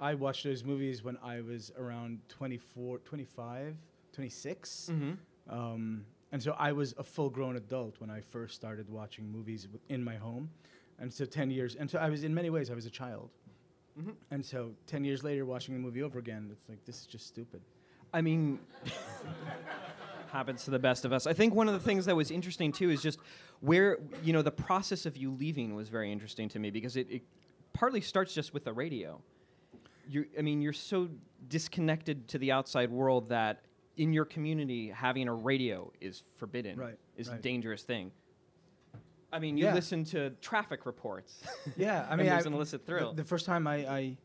I 0.00 0.14
watched 0.14 0.44
those 0.44 0.62
movies 0.64 1.02
when 1.02 1.16
I 1.22 1.40
was 1.40 1.72
around 1.78 2.20
24, 2.28 2.98
25, 2.98 3.76
26. 4.12 4.90
Mm-hmm. 4.92 5.12
Um, 5.58 6.04
and 6.32 6.42
so 6.42 6.54
I 6.58 6.72
was 6.72 6.94
a 6.98 7.04
full 7.04 7.30
grown 7.30 7.56
adult 7.56 7.94
when 8.00 8.10
I 8.10 8.20
first 8.20 8.54
started 8.54 8.90
watching 8.90 9.30
movies 9.30 9.62
w- 9.64 9.80
in 9.88 10.02
my 10.04 10.16
home. 10.16 10.50
And 10.98 11.12
so 11.12 11.24
10 11.24 11.50
years, 11.50 11.74
and 11.74 11.90
so 11.90 11.98
I 11.98 12.08
was, 12.08 12.24
in 12.24 12.34
many 12.34 12.50
ways, 12.50 12.70
I 12.70 12.74
was 12.74 12.86
a 12.86 12.90
child. 12.90 13.30
Mhm. 13.98 14.14
And 14.30 14.44
so 14.44 14.72
10 14.86 15.04
years 15.04 15.22
later, 15.22 15.44
watching 15.44 15.74
the 15.74 15.80
movie 15.80 16.02
over 16.02 16.18
again, 16.18 16.48
it's 16.52 16.68
like, 16.68 16.84
this 16.84 17.00
is 17.00 17.06
just 17.06 17.26
stupid. 17.26 17.60
I 18.12 18.20
mean, 18.22 18.58
happens 20.32 20.64
to 20.64 20.70
the 20.70 20.78
best 20.78 21.04
of 21.04 21.12
us. 21.12 21.26
I 21.26 21.32
think 21.32 21.54
one 21.54 21.68
of 21.68 21.74
the 21.74 21.80
things 21.80 22.06
that 22.06 22.16
was 22.16 22.30
interesting 22.30 22.72
too 22.72 22.90
is 22.90 23.02
just 23.02 23.18
where 23.60 23.98
you 24.22 24.32
know 24.32 24.42
the 24.42 24.50
process 24.50 25.06
of 25.06 25.16
you 25.16 25.30
leaving 25.30 25.74
was 25.74 25.88
very 25.88 26.12
interesting 26.12 26.48
to 26.50 26.58
me 26.58 26.70
because 26.70 26.96
it, 26.96 27.06
it 27.10 27.22
partly 27.72 28.00
starts 28.00 28.34
just 28.34 28.52
with 28.52 28.64
the 28.64 28.72
radio. 28.72 29.20
You, 30.08 30.26
I 30.38 30.42
mean, 30.42 30.60
you're 30.60 30.72
so 30.72 31.08
disconnected 31.48 32.28
to 32.28 32.38
the 32.38 32.52
outside 32.52 32.90
world 32.90 33.28
that 33.30 33.62
in 33.96 34.12
your 34.12 34.24
community 34.24 34.88
having 34.88 35.26
a 35.26 35.34
radio 35.34 35.90
is 36.00 36.22
forbidden. 36.36 36.78
Right, 36.78 36.98
Is 37.16 37.28
a 37.28 37.36
dangerous 37.36 37.82
thing. 37.82 38.12
I 39.36 39.38
mean, 39.38 39.58
you 39.58 39.64
Yeah. 39.66 39.74
listen 39.74 40.04
to 40.06 40.30
traffic 40.40 40.86
reports. 40.86 41.42
Yeah, 41.76 42.06
I 42.08 42.16
mean, 42.16 42.26
there's 42.26 42.46
I- 42.46 42.48
an 42.48 42.54
illicit 42.54 42.86
thrill. 42.86 43.12
The, 43.12 43.24
first 43.24 43.44
time 43.44 43.66
I, 43.66 43.76
I, 43.86 44.16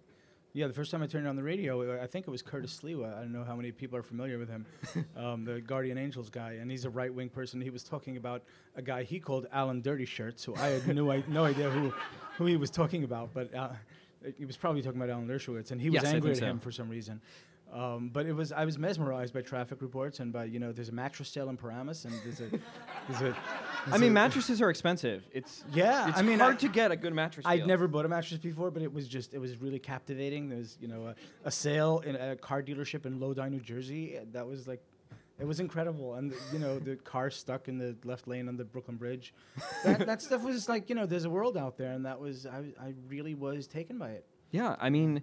yeah, 0.53 0.67
the 0.67 0.73
first 0.73 0.89
time 0.91 1.03
I 1.03 1.07
turned 1.07 1.27
on 1.27 1.35
the 1.35 1.43
radio, 1.43 2.01
I 2.01 2.07
think 2.07 2.27
it 2.27 2.31
was 2.31 2.41
Curtis 2.41 2.79
Sliwa. 2.81 3.17
I 3.17 3.21
don't 3.21 3.33
know 3.33 3.43
how 3.43 3.55
many 3.55 3.71
people 3.73 3.97
are 3.97 4.03
familiar 4.03 4.37
with 4.37 4.49
him, 4.49 4.65
um, 5.17 5.43
the 5.43 5.59
Guardian 5.61 5.97
Angels 5.97 6.29
guy, 6.29 6.53
and 6.61 6.71
he's 6.71 6.85
a 6.85 6.89
right 6.89 7.13
wing 7.13 7.29
person. 7.29 7.59
He 7.59 7.69
was 7.69 7.83
talking 7.83 8.15
about 8.17 8.43
a 8.75 8.81
guy 8.81 9.03
he 9.03 9.19
called 9.19 9.47
Alan 9.51 9.81
Dirty 9.81 10.05
Shirt, 10.05 10.39
so 10.39 10.55
I 10.55 10.67
had 10.67 10.95
no, 10.95 11.11
I, 11.11 11.23
no 11.27 11.43
idea 11.45 11.69
who, 11.69 11.93
who 12.37 12.45
he 12.45 12.55
was 12.57 12.69
talking 12.71 13.03
about, 13.03 13.33
but 13.33 13.53
uh, 13.53 13.69
he 14.37 14.45
was 14.45 14.55
probably 14.55 14.81
talking 14.81 15.01
about 15.01 15.09
Alan 15.13 15.27
Dershowitz, 15.27 15.71
and 15.71 15.81
he 15.81 15.89
was 15.89 16.03
Yes, 16.03 16.13
angry 16.13 16.31
at 16.31 16.37
so. 16.37 16.45
him 16.45 16.59
for 16.59 16.71
some 16.71 16.87
reason. 16.89 17.19
Um, 17.73 18.09
but 18.11 18.25
it 18.25 18.33
was 18.33 18.51
I 18.51 18.65
was 18.65 18.77
mesmerized 18.77 19.33
by 19.33 19.41
traffic 19.41 19.81
reports 19.81 20.19
and 20.19 20.33
by 20.33 20.43
you 20.43 20.59
know 20.59 20.73
there's 20.73 20.89
a 20.89 20.91
mattress 20.93 21.29
sale 21.29 21.49
in 21.49 21.55
Paramus 21.55 22.03
and 22.03 22.13
there's 22.25 22.41
a 22.41 22.49
there's 23.07 23.21
a 23.33 23.37
I 23.87 23.97
mean, 23.97 24.11
mattresses 24.11 24.61
are 24.61 24.69
expensive. 24.69 25.23
It's 25.31 25.63
Yeah, 25.71 26.09
It's 26.09 26.17
I 26.19 26.21
mean, 26.21 26.39
hard 26.39 26.55
I- 26.55 26.59
to 26.59 26.67
get 26.67 26.91
a 26.91 26.97
good 26.97 27.13
mattress. 27.13 27.45
I'd 27.45 27.57
deal. 27.59 27.67
never 27.67 27.87
bought 27.87 28.05
a 28.05 28.09
mattress 28.09 28.39
before, 28.41 28.71
but 28.71 28.81
it 28.83 28.93
was 28.93 29.07
just 29.07 29.33
it 29.33 29.39
was 29.39 29.61
really 29.61 29.79
captivating. 29.79 30.49
There 30.49 30.57
was 30.57 30.77
you 30.81 30.89
know 30.89 31.07
a, 31.07 31.15
a 31.45 31.51
sale 31.51 31.99
in 32.05 32.15
a 32.17 32.35
car 32.35 32.61
dealership 32.61 33.05
in 33.05 33.19
Lodi, 33.21 33.49
New 33.49 33.61
Jersey. 33.61 34.19
That 34.33 34.45
was 34.45 34.67
like, 34.67 34.81
it 35.39 35.47
was 35.47 35.61
incredible. 35.61 36.15
And 36.15 36.33
you 36.51 36.59
know 36.59 36.77
the 36.77 36.97
car 36.97 37.29
stuck 37.31 37.69
in 37.69 37.77
the 37.77 37.95
left 38.03 38.27
lane 38.27 38.49
on 38.49 38.57
the 38.57 38.65
Brooklyn 38.65 38.97
Bridge. 38.97 39.33
That, 39.85 40.05
that 40.05 40.21
stuff 40.27 40.43
was 40.43 40.67
like 40.67 40.89
you 40.89 40.95
know 40.95 41.05
there's 41.05 41.23
a 41.25 41.29
world 41.29 41.55
out 41.55 41.77
there, 41.77 41.93
and 41.93 42.05
that 42.05 42.19
was 42.19 42.45
I 42.45 42.73
I 42.77 42.93
really 43.07 43.33
was 43.33 43.65
taken 43.65 43.97
by 43.97 44.09
it. 44.09 44.25
Yeah, 44.51 44.75
I 44.77 44.89
mean, 44.89 45.21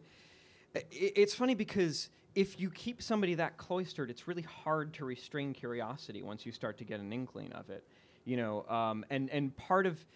i- 0.74 0.78
i- 0.78 1.12
it's 1.14 1.34
funny 1.34 1.54
because 1.54 2.08
if 2.38 2.60
you 2.60 2.70
keep 2.70 3.02
somebody 3.02 3.34
that 3.34 3.56
cloistered, 3.56 4.10
it's 4.10 4.28
really 4.28 4.42
hard 4.42 4.94
to 4.94 5.04
restrain 5.04 5.52
curiosity 5.52 6.22
once 6.22 6.46
you 6.46 6.52
start 6.52 6.78
to 6.78 6.84
get 6.84 7.00
an 7.00 7.12
inkling 7.12 7.52
of 7.52 7.68
it. 7.68 7.82
You 8.24 8.36
know, 8.36 8.64
um, 8.68 9.04
and 9.10 9.28
and 9.30 9.56
part 9.56 9.86
of 9.86 10.06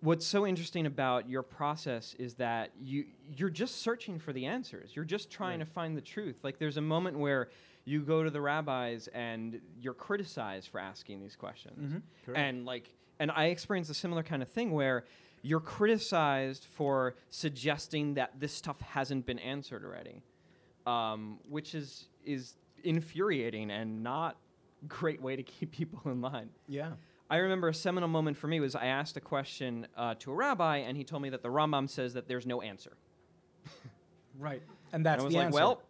what's 0.00 0.26
so 0.26 0.44
interesting 0.44 0.86
about 0.86 1.28
your 1.28 1.44
process 1.44 2.16
is 2.18 2.34
that 2.34 2.72
you 2.82 3.04
you're 3.36 3.48
just 3.48 3.80
searching 3.80 4.18
for 4.18 4.32
the 4.32 4.44
answers. 4.44 4.90
You're 4.96 5.04
just 5.04 5.30
trying 5.30 5.60
to 5.60 5.64
find 5.64 5.96
the 5.96 6.00
truth. 6.00 6.38
Like 6.42 6.58
there's 6.58 6.78
a 6.78 6.82
moment 6.82 7.16
where 7.16 7.48
you 7.84 8.00
go 8.00 8.24
to 8.24 8.30
the 8.30 8.40
rabbis 8.40 9.08
and 9.14 9.60
you're 9.80 9.94
criticized 9.94 10.68
for 10.68 10.80
asking 10.80 11.20
these 11.20 11.36
questions. 11.36 12.02
correct. 12.26 12.40
And 12.40 12.66
like 12.66 12.92
and 13.20 13.30
I 13.30 13.46
experienced 13.46 13.88
a 13.88 13.94
similar 13.94 14.24
kind 14.24 14.42
of 14.42 14.48
thing 14.48 14.72
where 14.72 15.04
you're 15.42 15.60
criticized 15.60 16.64
for 16.64 17.14
suggesting 17.30 18.14
that 18.14 18.40
this 18.40 18.52
stuff 18.52 18.80
hasn't 18.80 19.26
been 19.26 19.38
answered 19.38 19.84
already. 19.84 20.22
Um, 20.86 21.38
which 21.48 21.74
is 21.74 22.08
is 22.24 22.54
infuriating 22.84 23.70
and 23.70 24.02
not 24.02 24.36
a 24.82 24.86
great 24.86 25.20
way 25.22 25.36
to 25.36 25.42
keep 25.42 25.70
people 25.72 26.00
in 26.10 26.20
line. 26.20 26.50
Yeah. 26.68 26.92
I 27.30 27.36
remember 27.36 27.68
a 27.68 27.74
seminal 27.74 28.08
moment 28.08 28.36
for 28.36 28.46
me 28.46 28.60
was 28.60 28.74
I 28.74 28.86
asked 28.86 29.16
a 29.16 29.20
question 29.20 29.86
uh, 29.96 30.14
to 30.18 30.32
a 30.32 30.34
rabbi, 30.34 30.78
and 30.78 30.96
he 30.96 31.04
told 31.04 31.22
me 31.22 31.30
that 31.30 31.42
the 31.42 31.48
Rambam 31.48 31.88
says 31.88 32.14
that 32.14 32.28
there's 32.28 32.46
no 32.46 32.60
answer. 32.60 32.92
Right. 34.38 34.62
And 34.92 35.04
that's 35.06 35.22
and 35.22 35.22
I 35.22 35.24
was 35.24 35.32
the 35.32 35.38
like, 35.38 35.46
answer. 35.46 35.54
well, 35.58 35.82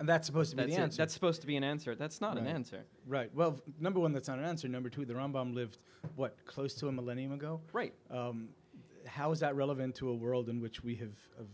and 0.00 0.08
that's 0.08 0.26
supposed 0.26 0.50
to 0.50 0.56
be 0.56 0.64
the 0.64 0.72
it. 0.72 0.78
answer. 0.78 0.96
That's 0.98 1.14
supposed 1.14 1.40
to 1.40 1.46
be 1.46 1.56
an 1.56 1.64
answer. 1.64 1.94
That's 1.94 2.20
not 2.20 2.38
an 2.38 2.46
answer. 2.46 2.84
right. 3.06 3.30
Well, 3.34 3.54
f- 3.56 3.74
number 3.80 3.98
one, 4.00 4.12
that's 4.12 4.28
not 4.28 4.38
an 4.38 4.44
answer. 4.44 4.68
Number 4.68 4.88
two, 4.88 5.04
the 5.04 5.14
Rambam 5.14 5.54
lived 5.54 5.78
what 6.16 6.36
close 6.44 6.74
to 6.74 6.88
a 6.88 6.92
millennium 6.92 7.32
ago. 7.32 7.60
Right. 7.72 7.94
um, 8.10 8.48
how 9.06 9.32
is 9.32 9.40
that 9.40 9.56
relevant 9.56 9.94
to 9.96 10.10
a 10.10 10.14
world 10.14 10.50
in 10.50 10.60
which 10.60 10.84
we 10.84 10.94
have, 10.96 11.16
have 11.38 11.46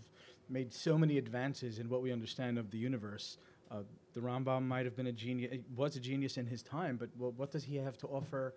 made 0.49 0.73
so 0.73 0.97
many 0.99 1.19
advances 1.19 1.79
in 1.79 1.89
what 1.89 2.03
we 2.03 2.13
understand 2.13 2.59
of 2.59 2.71
the 2.71 2.79
universe? 2.79 3.39
Uh, 3.71 3.79
the 4.13 4.21
Rambam 4.21 4.63
might 4.67 4.85
have 4.85 4.95
been 4.97 5.07
a 5.09 5.13
genius, 5.13 5.59
was 5.75 5.97
a 5.97 6.01
genius 6.01 6.37
in 6.37 6.47
his 6.47 6.63
time, 6.63 6.97
but 6.97 7.09
well, 7.19 7.33
what 7.37 7.51
does 7.51 7.65
he 7.65 7.77
have 7.77 7.97
to 7.99 8.07
offer 8.07 8.55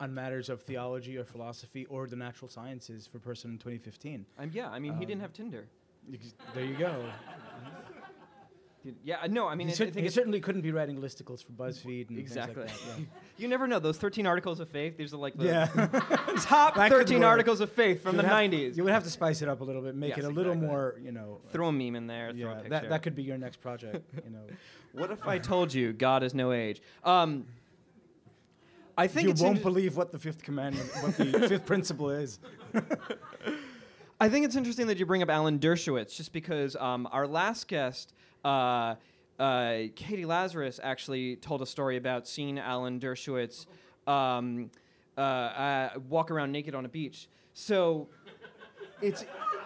on 0.00 0.12
matters 0.14 0.48
of 0.48 0.62
theology 0.62 1.16
or 1.16 1.24
philosophy 1.24 1.86
or 1.86 2.06
the 2.06 2.16
natural 2.16 2.48
sciences 2.48 3.06
for 3.06 3.16
a 3.18 3.20
person 3.20 3.50
in 3.52 3.58
2015? 3.58 4.26
Um, 4.38 4.50
yeah, 4.52 4.68
I 4.68 4.78
mean, 4.78 4.94
he 4.94 5.00
didn't 5.06 5.20
Um, 5.20 5.20
have 5.22 5.32
Tinder. 5.32 5.66
Ex- 6.12 6.34
There 6.54 6.64
you 6.64 6.76
go. 6.76 7.04
Yeah, 9.04 9.26
no, 9.28 9.48
I 9.48 9.54
mean, 9.54 9.68
he 9.68 9.72
I- 9.72 9.76
cer- 9.76 9.84
I 9.84 9.90
think 9.90 10.04
he 10.04 10.10
certainly 10.10 10.40
couldn't 10.40 10.62
be 10.62 10.72
writing 10.72 10.98
listicles 11.00 11.44
for 11.44 11.52
BuzzFeed 11.52 12.10
and 12.10 12.18
exactly. 12.18 12.62
like 12.62 12.72
that. 12.72 13.00
you 13.38 13.48
never 13.48 13.66
know. 13.66 13.78
Those 13.78 13.98
13 13.98 14.26
articles 14.26 14.60
of 14.60 14.68
faith. 14.68 14.96
These 14.96 15.12
are 15.14 15.16
like 15.18 15.36
the 15.36 15.44
Yeah. 15.46 15.68
yeah. 15.76 15.86
top 16.40 16.74
That 16.76 16.90
13 16.90 17.24
articles 17.24 17.60
of 17.60 17.70
faith 17.72 18.02
from 18.02 18.16
You 18.16 18.22
the 18.22 18.28
90s. 18.28 18.76
You 18.76 18.84
would 18.84 18.92
have 18.92 19.04
to 19.04 19.10
spice 19.10 19.42
it 19.42 19.48
up 19.48 19.60
a 19.60 19.64
little 19.64 19.82
bit, 19.82 19.94
make 19.94 20.10
Yes, 20.10 20.18
it 20.18 20.24
a 20.24 20.28
little 20.28 20.52
exactly. 20.52 20.68
more, 20.68 20.94
you 21.02 21.12
know. 21.12 21.38
throw 21.52 21.68
a 21.68 21.72
meme 21.72 21.96
in 21.96 22.06
there. 22.06 22.32
throw 22.32 22.50
a 22.52 22.62
yeah, 22.62 22.68
that, 22.68 22.88
that 22.88 23.02
could 23.02 23.14
be 23.14 23.22
your 23.22 23.38
next 23.38 23.60
project, 23.60 24.08
you 24.24 24.30
know. 24.30 24.40
What 24.92 25.10
if 25.10 25.28
I 25.28 25.38
told 25.38 25.72
you 25.72 25.92
God 25.92 26.22
is 26.22 26.34
no 26.34 26.50
age? 26.50 26.80
Um, 27.04 27.44
I 28.96 29.06
think 29.06 29.28
you 29.28 29.44
won't 29.44 29.62
believe 29.62 29.96
what 29.96 30.10
the 30.10 30.18
fifth 30.18 30.42
commandment, 30.42 30.90
what 31.02 31.16
the 31.16 31.46
fifth 31.46 31.66
principle 31.66 32.10
is. 32.10 32.40
I 34.20 34.28
think 34.28 34.44
it's 34.46 34.56
interesting 34.56 34.88
that 34.88 34.98
you 34.98 35.06
bring 35.06 35.22
up 35.22 35.30
Alan 35.30 35.60
Dershowitz, 35.60 36.16
just 36.16 36.32
because 36.32 36.74
um, 36.74 37.08
our 37.12 37.26
last 37.28 37.68
guest 37.68 38.12
uh, 38.44 38.94
uh, 39.38 39.74
Katie 39.94 40.24
Lazarus 40.24 40.80
actually 40.82 41.36
told 41.36 41.62
a 41.62 41.66
story 41.66 41.96
about 41.96 42.26
seeing 42.26 42.58
Alan 42.58 42.98
Dershowitz 42.98 43.66
um, 44.06 44.70
uh, 45.16 45.20
uh, 45.20 45.90
walk 46.08 46.30
around 46.30 46.52
naked 46.52 46.74
on 46.74 46.84
a 46.84 46.88
beach. 46.88 47.28
So 47.54 48.08
it's, 49.00 49.24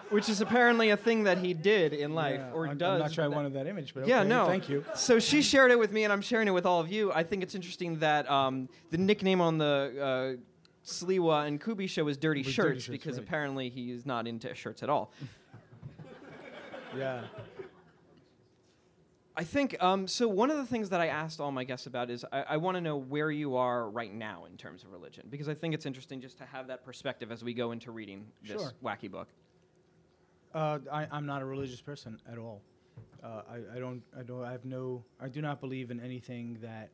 which 0.09 0.29
is 0.29 0.41
apparently 0.41 0.89
a 0.91 0.97
thing 0.97 1.23
that 1.23 1.39
he 1.39 1.53
did 1.53 1.93
in 1.93 2.13
life 2.13 2.39
Yeah, 2.39 2.51
or 2.53 2.67
I'm, 2.67 2.77
does. 2.77 2.93
I'm 2.93 2.99
not 2.99 3.13
sure 3.13 3.23
I 3.23 3.27
wanted 3.27 3.53
that 3.53 3.67
image, 3.67 3.93
but 3.93 4.07
yeah, 4.07 4.19
okay, 4.19 4.29
no. 4.29 4.45
Thank 4.45 4.69
you. 4.69 4.85
So 4.95 5.19
she 5.19 5.41
shared 5.41 5.71
it 5.71 5.79
with 5.79 5.91
me, 5.91 6.03
and 6.03 6.13
I'm 6.13 6.21
sharing 6.21 6.47
it 6.47 6.51
with 6.51 6.65
all 6.65 6.79
of 6.79 6.91
you. 6.91 7.11
I 7.11 7.23
think 7.23 7.41
it's 7.43 7.55
interesting 7.55 7.99
that 7.99 8.29
um, 8.29 8.69
the 8.91 8.97
nickname 8.97 9.41
on 9.41 9.57
the 9.57 10.37
uh, 10.39 10.43
Sliwa 10.85 11.47
and 11.47 11.59
Kuby 11.59 11.87
show 11.87 12.07
is 12.07 12.17
Dirty 12.17 12.41
Was 12.41 12.53
Shirts 12.53 12.67
Dirty 12.67 12.79
Shirts, 12.79 12.87
because 12.89 13.17
right. 13.17 13.25
apparently 13.25 13.69
he 13.69 13.91
is 13.91 14.05
not 14.05 14.27
into 14.27 14.53
shirts 14.53 14.83
at 14.83 14.89
all. 14.89 15.11
Yeah. 16.95 17.23
I 19.35 19.43
think 19.43 19.81
um, 19.81 20.07
so. 20.07 20.27
One 20.27 20.51
of 20.51 20.57
the 20.57 20.65
things 20.65 20.89
that 20.89 21.01
I 21.01 21.07
asked 21.07 21.39
all 21.39 21.51
my 21.51 21.63
guests 21.63 21.87
about 21.87 22.11
is 22.11 22.23
I, 22.31 22.43
I 22.49 22.57
want 22.57 22.75
to 22.77 22.81
know 22.81 22.97
where 22.97 23.31
you 23.31 23.55
are 23.55 23.89
right 23.89 24.13
now 24.13 24.45
in 24.45 24.57
terms 24.57 24.83
of 24.83 24.91
religion 24.91 25.25
because 25.29 25.49
I 25.49 25.55
think 25.55 25.73
it's 25.73 25.87
interesting 25.87 26.21
just 26.21 26.37
to 26.37 26.45
have 26.45 26.67
that 26.67 26.85
perspective 26.85 27.31
as 27.31 27.43
we 27.43 27.53
go 27.53 27.71
into 27.71 27.91
reading 27.91 28.27
this 28.43 28.61
Sure. 28.61 28.71
wacky 28.83 29.09
book. 29.09 29.27
Uh, 30.53 30.77
I, 30.91 31.07
I'm 31.11 31.25
not 31.25 31.41
a 31.41 31.45
religious 31.45 31.81
person 31.81 32.19
at 32.31 32.37
all. 32.37 32.61
Uh, 33.23 33.41
I, 33.49 33.77
I 33.77 33.79
don't. 33.79 34.03
I 34.17 34.21
don't. 34.21 34.43
I 34.43 34.51
have 34.51 34.65
no. 34.65 35.03
I 35.19 35.29
do 35.29 35.41
not 35.41 35.59
believe 35.59 35.89
in 35.89 35.99
anything 35.99 36.57
that. 36.61 36.89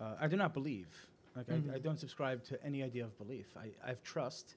Uh, 0.00 0.14
I 0.20 0.26
do 0.26 0.36
not 0.36 0.52
believe. 0.54 0.88
Like 1.36 1.46
I, 1.50 1.76
I 1.76 1.78
don't 1.78 1.98
subscribe 1.98 2.42
to 2.44 2.62
any 2.64 2.82
idea 2.82 3.04
of 3.04 3.16
belief. 3.18 3.46
I, 3.56 3.68
I 3.84 3.88
have 3.88 4.02
trust, 4.02 4.56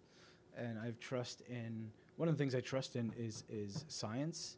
and 0.57 0.79
I 0.79 0.85
have 0.85 0.99
trust 0.99 1.41
in. 1.47 1.91
One 2.17 2.29
of 2.29 2.35
the 2.35 2.39
things 2.41 2.55
I 2.55 2.61
trust 2.61 2.95
in 2.95 3.13
is 3.17 3.43
is 3.49 3.85
science, 3.89 4.57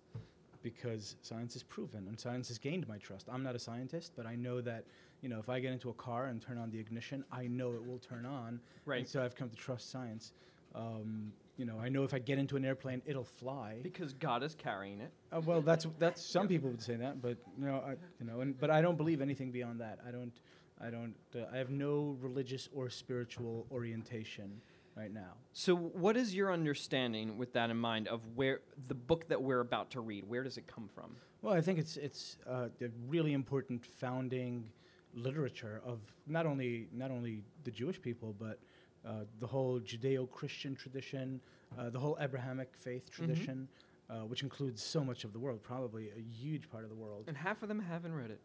because 0.64 1.16
science 1.22 1.56
is 1.56 1.64
proven 1.64 2.08
and 2.08 2.20
science 2.20 2.48
has 2.50 2.58
gained 2.58 2.88
my 2.88 2.98
trust. 2.98 3.28
I'm 3.32 3.44
not 3.44 3.56
a 3.56 3.60
scientist, 3.60 4.14
but 4.16 4.26
I 4.26 4.36
know 4.36 4.62
that 4.62 4.86
you 5.22 5.30
know 5.30 5.40
if 5.40 5.50
I 5.50 5.60
get 5.60 5.72
into 5.72 5.90
a 5.90 5.94
car 5.94 6.28
and 6.28 6.42
turn 6.42 6.58
on 6.58 6.70
the 6.72 6.80
ignition, 6.80 7.24
I 7.32 7.48
know 7.48 7.74
it 7.74 7.86
will 7.86 8.00
turn 8.00 8.26
on. 8.26 8.60
Right. 8.86 9.00
And 9.00 9.08
so 9.08 9.24
I've 9.24 9.36
come 9.36 9.50
to 9.50 9.56
trust 9.56 9.92
science. 9.92 10.34
Um, 10.76 11.32
you 11.58 11.66
know, 11.66 11.80
I 11.82 11.90
know 11.90 12.04
if 12.04 12.14
I 12.14 12.20
get 12.20 12.38
into 12.38 12.56
an 12.56 12.64
airplane, 12.64 13.02
it'll 13.06 13.24
fly. 13.24 13.78
Because 13.82 14.14
God 14.14 14.44
is 14.44 14.54
carrying 14.54 15.02
it. 15.02 15.12
Uh, 15.32 15.42
well, 15.42 15.62
that's 15.62 15.88
that's 15.98 16.22
some 16.22 16.48
people 16.48 16.70
would 16.70 16.82
say 16.82 16.96
that, 16.96 17.22
but 17.22 17.38
you 17.58 17.66
know, 17.66 17.84
I, 17.86 17.92
you 18.20 18.28
know, 18.28 18.42
and 18.42 18.58
but 18.60 18.70
I 18.70 18.82
don't 18.82 18.96
believe 18.96 19.22
anything 19.22 19.52
beyond 19.52 19.82
that. 19.82 20.00
I 20.08 20.12
don't, 20.12 20.34
I 20.80 20.92
don't, 20.92 21.16
uh, 21.36 21.46
I 21.52 21.58
have 21.58 21.72
no 21.72 22.16
religious 22.22 22.70
or 22.76 22.90
spiritual 22.90 23.66
orientation 23.72 24.62
right 24.98 25.14
now. 25.14 25.34
So, 25.54 25.76
what 25.76 26.18
is 26.18 26.34
your 26.34 26.52
understanding 26.52 27.38
with 27.38 27.54
that 27.54 27.70
in 27.70 27.78
mind 27.78 28.08
of 28.08 28.22
where 28.36 28.62
the 28.88 28.96
book 28.96 29.28
that 29.30 29.42
we're 29.42 29.60
about 29.60 29.92
to 29.92 30.02
read? 30.02 30.28
Where 30.28 30.44
does 30.44 30.58
it 30.58 30.68
come 30.68 30.90
from? 30.94 31.16
Well, 31.42 31.54
I 31.54 31.62
think 31.62 31.80
it's 31.80 31.98
it's 31.98 32.38
uh, 32.50 32.70
a 32.82 32.90
really 33.08 33.34
important 33.34 33.86
founding 33.86 34.70
literature 35.14 35.82
of 35.86 36.00
not 36.26 36.46
only 36.46 36.88
not 36.92 37.12
only 37.12 37.44
the 37.64 37.72
Jewish 37.72 38.02
people, 38.02 38.36
but 38.38 38.60
uh, 39.06 39.24
the 39.40 39.48
whole 39.48 39.80
Judeo-Christian 39.80 40.76
tradition, 40.76 41.40
uh, 41.78 41.90
the 41.90 42.00
whole 42.00 42.18
Abrahamic 42.20 42.76
faith 42.76 43.10
tradition, 43.10 43.68
uh, 44.10 44.16
which 44.22 44.44
includes 44.44 44.84
so 44.84 45.04
much 45.04 45.24
of 45.24 45.32
the 45.32 45.40
world, 45.40 45.62
probably 45.64 46.10
a 46.10 46.22
huge 46.22 46.70
part 46.70 46.84
of 46.84 46.90
the 46.90 46.96
world. 46.96 47.26
And 47.28 47.38
half 47.38 47.62
of 47.62 47.68
them 47.70 47.80
haven't 47.80 48.14
read 48.14 48.32
it. 48.32 48.42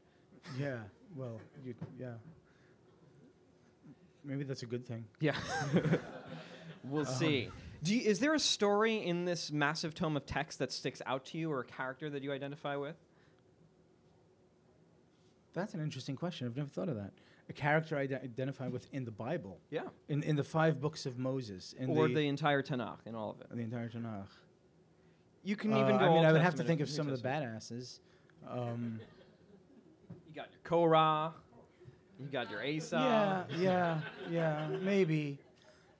Yeah, 0.58 0.78
well, 1.16 1.40
you, 1.64 1.74
yeah. 1.98 2.14
Maybe 4.24 4.44
that's 4.44 4.62
a 4.62 4.66
good 4.66 4.86
thing. 4.86 5.04
Yeah. 5.20 5.36
we'll 6.84 7.04
see. 7.04 7.48
Do 7.82 7.94
you, 7.94 8.08
is 8.08 8.20
there 8.20 8.34
a 8.34 8.38
story 8.38 8.96
in 8.96 9.24
this 9.24 9.50
massive 9.50 9.94
tome 9.94 10.16
of 10.16 10.24
text 10.26 10.60
that 10.60 10.70
sticks 10.70 11.02
out 11.04 11.24
to 11.26 11.38
you 11.38 11.50
or 11.50 11.60
a 11.60 11.64
character 11.64 12.08
that 12.10 12.22
you 12.22 12.30
identify 12.32 12.76
with? 12.76 12.94
That's 15.54 15.74
an 15.74 15.80
interesting 15.80 16.16
question. 16.16 16.46
I've 16.46 16.56
never 16.56 16.68
thought 16.68 16.88
of 16.88 16.96
that. 16.96 17.10
A 17.48 17.52
character 17.52 17.96
I 17.96 18.02
identify 18.02 18.68
with 18.68 18.86
in 18.92 19.04
the 19.04 19.10
Bible, 19.10 19.58
Yeah. 19.70 19.82
in, 20.08 20.22
in 20.22 20.36
the 20.36 20.44
five 20.44 20.80
books 20.80 21.06
of 21.06 21.18
Moses, 21.18 21.74
in 21.76 21.90
or 21.90 22.06
the, 22.08 22.14
the, 22.14 22.28
entire 22.28 22.62
Tanakh 22.62 23.00
and 23.04 23.16
all 23.16 23.32
of 23.32 23.40
it. 23.40 23.48
the 23.50 23.60
entire 23.62 23.88
Tanakh. 23.88 24.28
You 25.42 25.56
can 25.56 25.72
Uh, 25.72 25.80
even 25.80 25.98
go 25.98 26.04
I 26.04 26.08
mean, 26.14 26.24
I 26.24 26.32
would 26.32 26.40
have 26.40 26.54
to 26.54 26.64
think 26.64 26.80
of 26.80 26.88
some 26.88 27.08
of 27.08 27.20
the 27.20 27.28
badasses. 27.28 27.98
Um, 28.48 29.00
You 30.28 30.34
got 30.34 30.50
your 30.52 30.60
Korah. 30.62 31.34
You 32.18 32.26
got 32.26 32.50
your 32.50 32.60
Asa. 32.60 32.96
yeah, 32.96 33.58
yeah, 33.58 34.00
yeah, 34.30 34.66
maybe. 34.82 35.38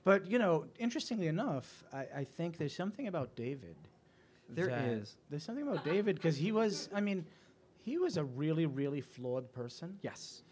But, 0.05 0.27
you 0.31 0.39
know, 0.39 0.67
interestingly 0.79 1.29
enough, 1.29 1.85
I, 1.93 2.07
I 2.19 2.25
think 2.25 2.59
there's 2.59 2.75
something 2.75 3.07
about 3.07 3.35
David. 3.37 3.77
There 4.49 4.69
is. 4.71 5.17
There's 5.31 5.43
something 5.45 5.67
about 5.67 5.85
David 5.85 6.17
because 6.17 6.37
he 6.37 6.53
was, 6.53 6.89
I 6.95 7.01
mean, 7.01 7.25
he 7.85 7.99
was 7.99 8.17
a 8.17 8.25
really, 8.25 8.67
really 8.67 9.01
flawed 9.01 9.53
person. 9.53 9.99
Yes. 10.03 10.43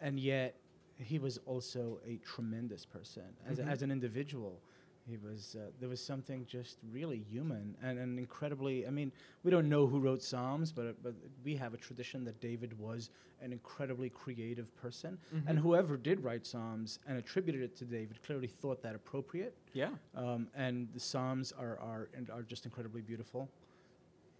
and 0.00 0.20
yet 0.20 0.54
he 0.96 1.18
was 1.18 1.38
also 1.46 1.98
a 2.06 2.16
tremendous 2.24 2.84
person 2.84 3.24
as, 3.48 3.58
Mhm. 3.58 3.68
as 3.68 3.82
an 3.82 3.90
individual 3.90 4.60
he 5.08 5.16
was 5.16 5.56
uh, 5.58 5.70
there 5.80 5.88
was 5.88 6.00
something 6.12 6.44
just 6.46 6.78
really 6.92 7.18
human 7.30 7.74
and, 7.82 7.98
and 7.98 8.18
incredibly 8.18 8.86
i 8.86 8.90
mean 8.90 9.10
we 9.44 9.50
don't 9.50 9.68
know 9.68 9.86
who 9.86 9.98
wrote 10.00 10.22
psalms 10.22 10.70
but 10.72 11.02
but 11.02 11.14
we 11.44 11.56
have 11.56 11.72
a 11.74 11.76
tradition 11.76 12.24
that 12.24 12.40
david 12.40 12.78
was 12.78 13.10
an 13.40 13.52
incredibly 13.52 14.10
creative 14.10 14.68
person 14.76 15.16
and 15.46 15.58
whoever 15.58 15.96
did 15.96 16.22
write 16.22 16.44
psalms 16.46 16.98
and 17.06 17.18
attributed 17.18 17.62
it 17.62 17.76
to 17.76 17.84
david 17.84 18.20
clearly 18.26 18.46
thought 18.48 18.82
that 18.82 18.94
appropriate 18.94 19.54
Yeah. 19.72 19.90
um, 20.14 20.48
and 20.54 20.88
the 20.94 21.00
psalms 21.00 21.52
are 21.58 21.78
are 21.80 22.08
are 22.32 22.42
just 22.42 22.64
incredibly 22.64 23.00
beautiful 23.00 23.48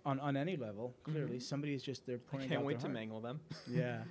on 0.04 0.20
on 0.20 0.36
any 0.36 0.56
level 0.56 0.94
clearly 1.04 1.38
somebody 1.40 1.72
is 1.74 1.82
just 1.82 2.06
they're 2.06 2.20
I 2.32 2.36
can't 2.38 2.52
out 2.60 2.64
wait 2.64 2.78
to 2.80 2.86
heart. 2.86 2.94
mangle 2.94 3.20
them. 3.20 3.40
Yeah. 3.68 4.02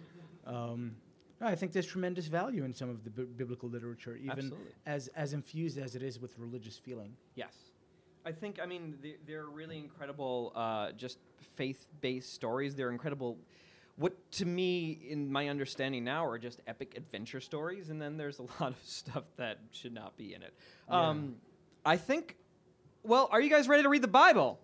Um, 0.46 0.96
I 1.40 1.56
think 1.56 1.72
there's 1.72 1.86
tremendous 1.86 2.28
value 2.28 2.64
in 2.64 2.74
some 2.74 2.90
of 2.90 3.04
the 3.04 3.10
bi- 3.10 3.24
biblical 3.38 3.70
literature, 3.70 4.16
even 4.16 4.32
Absolutely. 4.32 4.72
as 4.86 5.08
as 5.10 5.34
infused 5.34 5.78
as 5.78 5.96
it 5.96 6.02
is 6.04 6.20
with 6.20 6.38
religious 6.40 6.78
feeling. 6.78 7.16
Yes. 7.36 7.54
I 8.26 8.32
think, 8.32 8.60
I 8.62 8.66
mean, 8.66 8.98
they- 9.02 9.18
they're 9.26 9.46
really 9.46 9.78
incredible, 9.78 10.52
uh, 10.56 10.92
just 10.94 11.20
faith 11.56 11.86
based 12.02 12.34
stories. 12.34 12.76
They're 12.76 12.90
incredible. 12.92 13.38
What 13.96 14.14
to 14.34 14.46
me, 14.46 14.92
in 15.10 15.32
my 15.32 15.48
understanding 15.48 16.04
now, 16.04 16.26
are 16.26 16.38
just 16.38 16.60
epic 16.68 16.94
adventure 16.98 17.40
stories, 17.40 17.90
and 17.90 18.02
then 18.02 18.18
there's 18.18 18.40
a 18.40 18.44
lot 18.60 18.72
of 18.74 18.80
stuff 18.84 19.24
that 19.38 19.60
should 19.72 19.94
not 19.94 20.18
be 20.18 20.34
in 20.34 20.42
it. 20.44 20.54
Yeah. 20.90 21.10
Um, 21.10 21.36
I 21.86 21.98
think, 21.98 22.36
well, 23.04 23.30
are 23.32 23.40
you 23.40 23.50
guys 23.50 23.68
ready 23.68 23.84
to 23.84 23.90
read 23.90 24.02
the 24.02 24.08
Bible? 24.10 24.60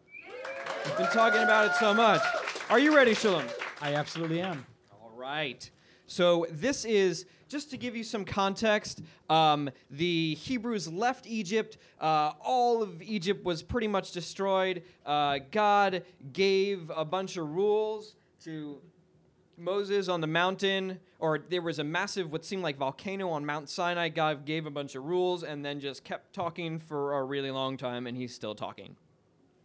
We've 0.85 0.97
been 0.97 1.07
talking 1.07 1.41
about 1.41 1.67
it 1.67 1.75
so 1.75 1.93
much. 1.93 2.21
Are 2.69 2.79
you 2.79 2.93
ready, 2.95 3.13
Shalom? 3.13 3.45
I 3.81 3.93
absolutely 3.95 4.41
am. 4.41 4.65
All 4.91 5.11
right. 5.15 5.69
So 6.07 6.45
this 6.51 6.85
is 6.85 7.25
just 7.47 7.69
to 7.71 7.77
give 7.77 7.95
you 7.95 8.03
some 8.03 8.25
context. 8.25 9.01
Um, 9.29 9.69
the 9.91 10.35
Hebrews 10.35 10.91
left 10.91 11.27
Egypt. 11.27 11.77
Uh, 11.99 12.33
all 12.43 12.81
of 12.81 13.01
Egypt 13.01 13.45
was 13.45 13.61
pretty 13.61 13.87
much 13.87 14.11
destroyed. 14.11 14.83
Uh, 15.05 15.39
God 15.51 16.03
gave 16.33 16.91
a 16.95 17.05
bunch 17.05 17.37
of 17.37 17.49
rules 17.49 18.15
to 18.43 18.79
Moses 19.57 20.07
on 20.09 20.19
the 20.19 20.27
mountain, 20.27 20.99
or 21.19 21.39
there 21.49 21.61
was 21.61 21.79
a 21.79 21.83
massive, 21.83 22.31
what 22.31 22.43
seemed 22.43 22.63
like 22.63 22.77
volcano 22.77 23.29
on 23.29 23.45
Mount 23.45 23.69
Sinai. 23.69 24.09
God 24.09 24.45
gave 24.45 24.65
a 24.65 24.71
bunch 24.71 24.95
of 24.95 25.03
rules 25.03 25.43
and 25.43 25.63
then 25.63 25.79
just 25.79 26.03
kept 26.03 26.33
talking 26.33 26.79
for 26.79 27.19
a 27.19 27.23
really 27.23 27.51
long 27.51 27.77
time, 27.77 28.07
and 28.07 28.17
he's 28.17 28.33
still 28.33 28.55
talking. 28.55 28.95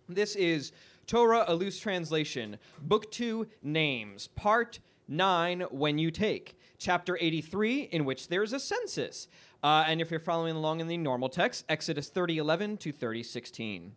This 0.09 0.37
is 0.37 0.73
Torah, 1.07 1.45
a 1.49 1.55
loose 1.55 1.81
translation, 1.81 2.59
Book 2.83 3.11
2, 3.11 3.47
Names, 3.63 4.29
Part 4.29 4.79
9, 5.09 5.63
When 5.71 5.99
You 5.99 6.11
Take, 6.11 6.59
Chapter 6.79 7.19
83, 7.21 7.83
in 7.83 8.05
which 8.05 8.29
there's 8.29 8.53
a 8.53 8.61
census. 8.61 9.27
Uh, 9.63 9.85
and 9.87 10.01
if 10.01 10.11
you're 10.11 10.21
following 10.21 10.55
along 10.55 10.81
in 10.81 10.87
the 10.87 10.97
normal 10.97 11.29
text, 11.29 11.65
Exodus 11.69 12.09
30, 12.09 12.39
11 12.39 12.77
to 12.79 12.93
30, 12.93 13.23
16. 13.23 13.93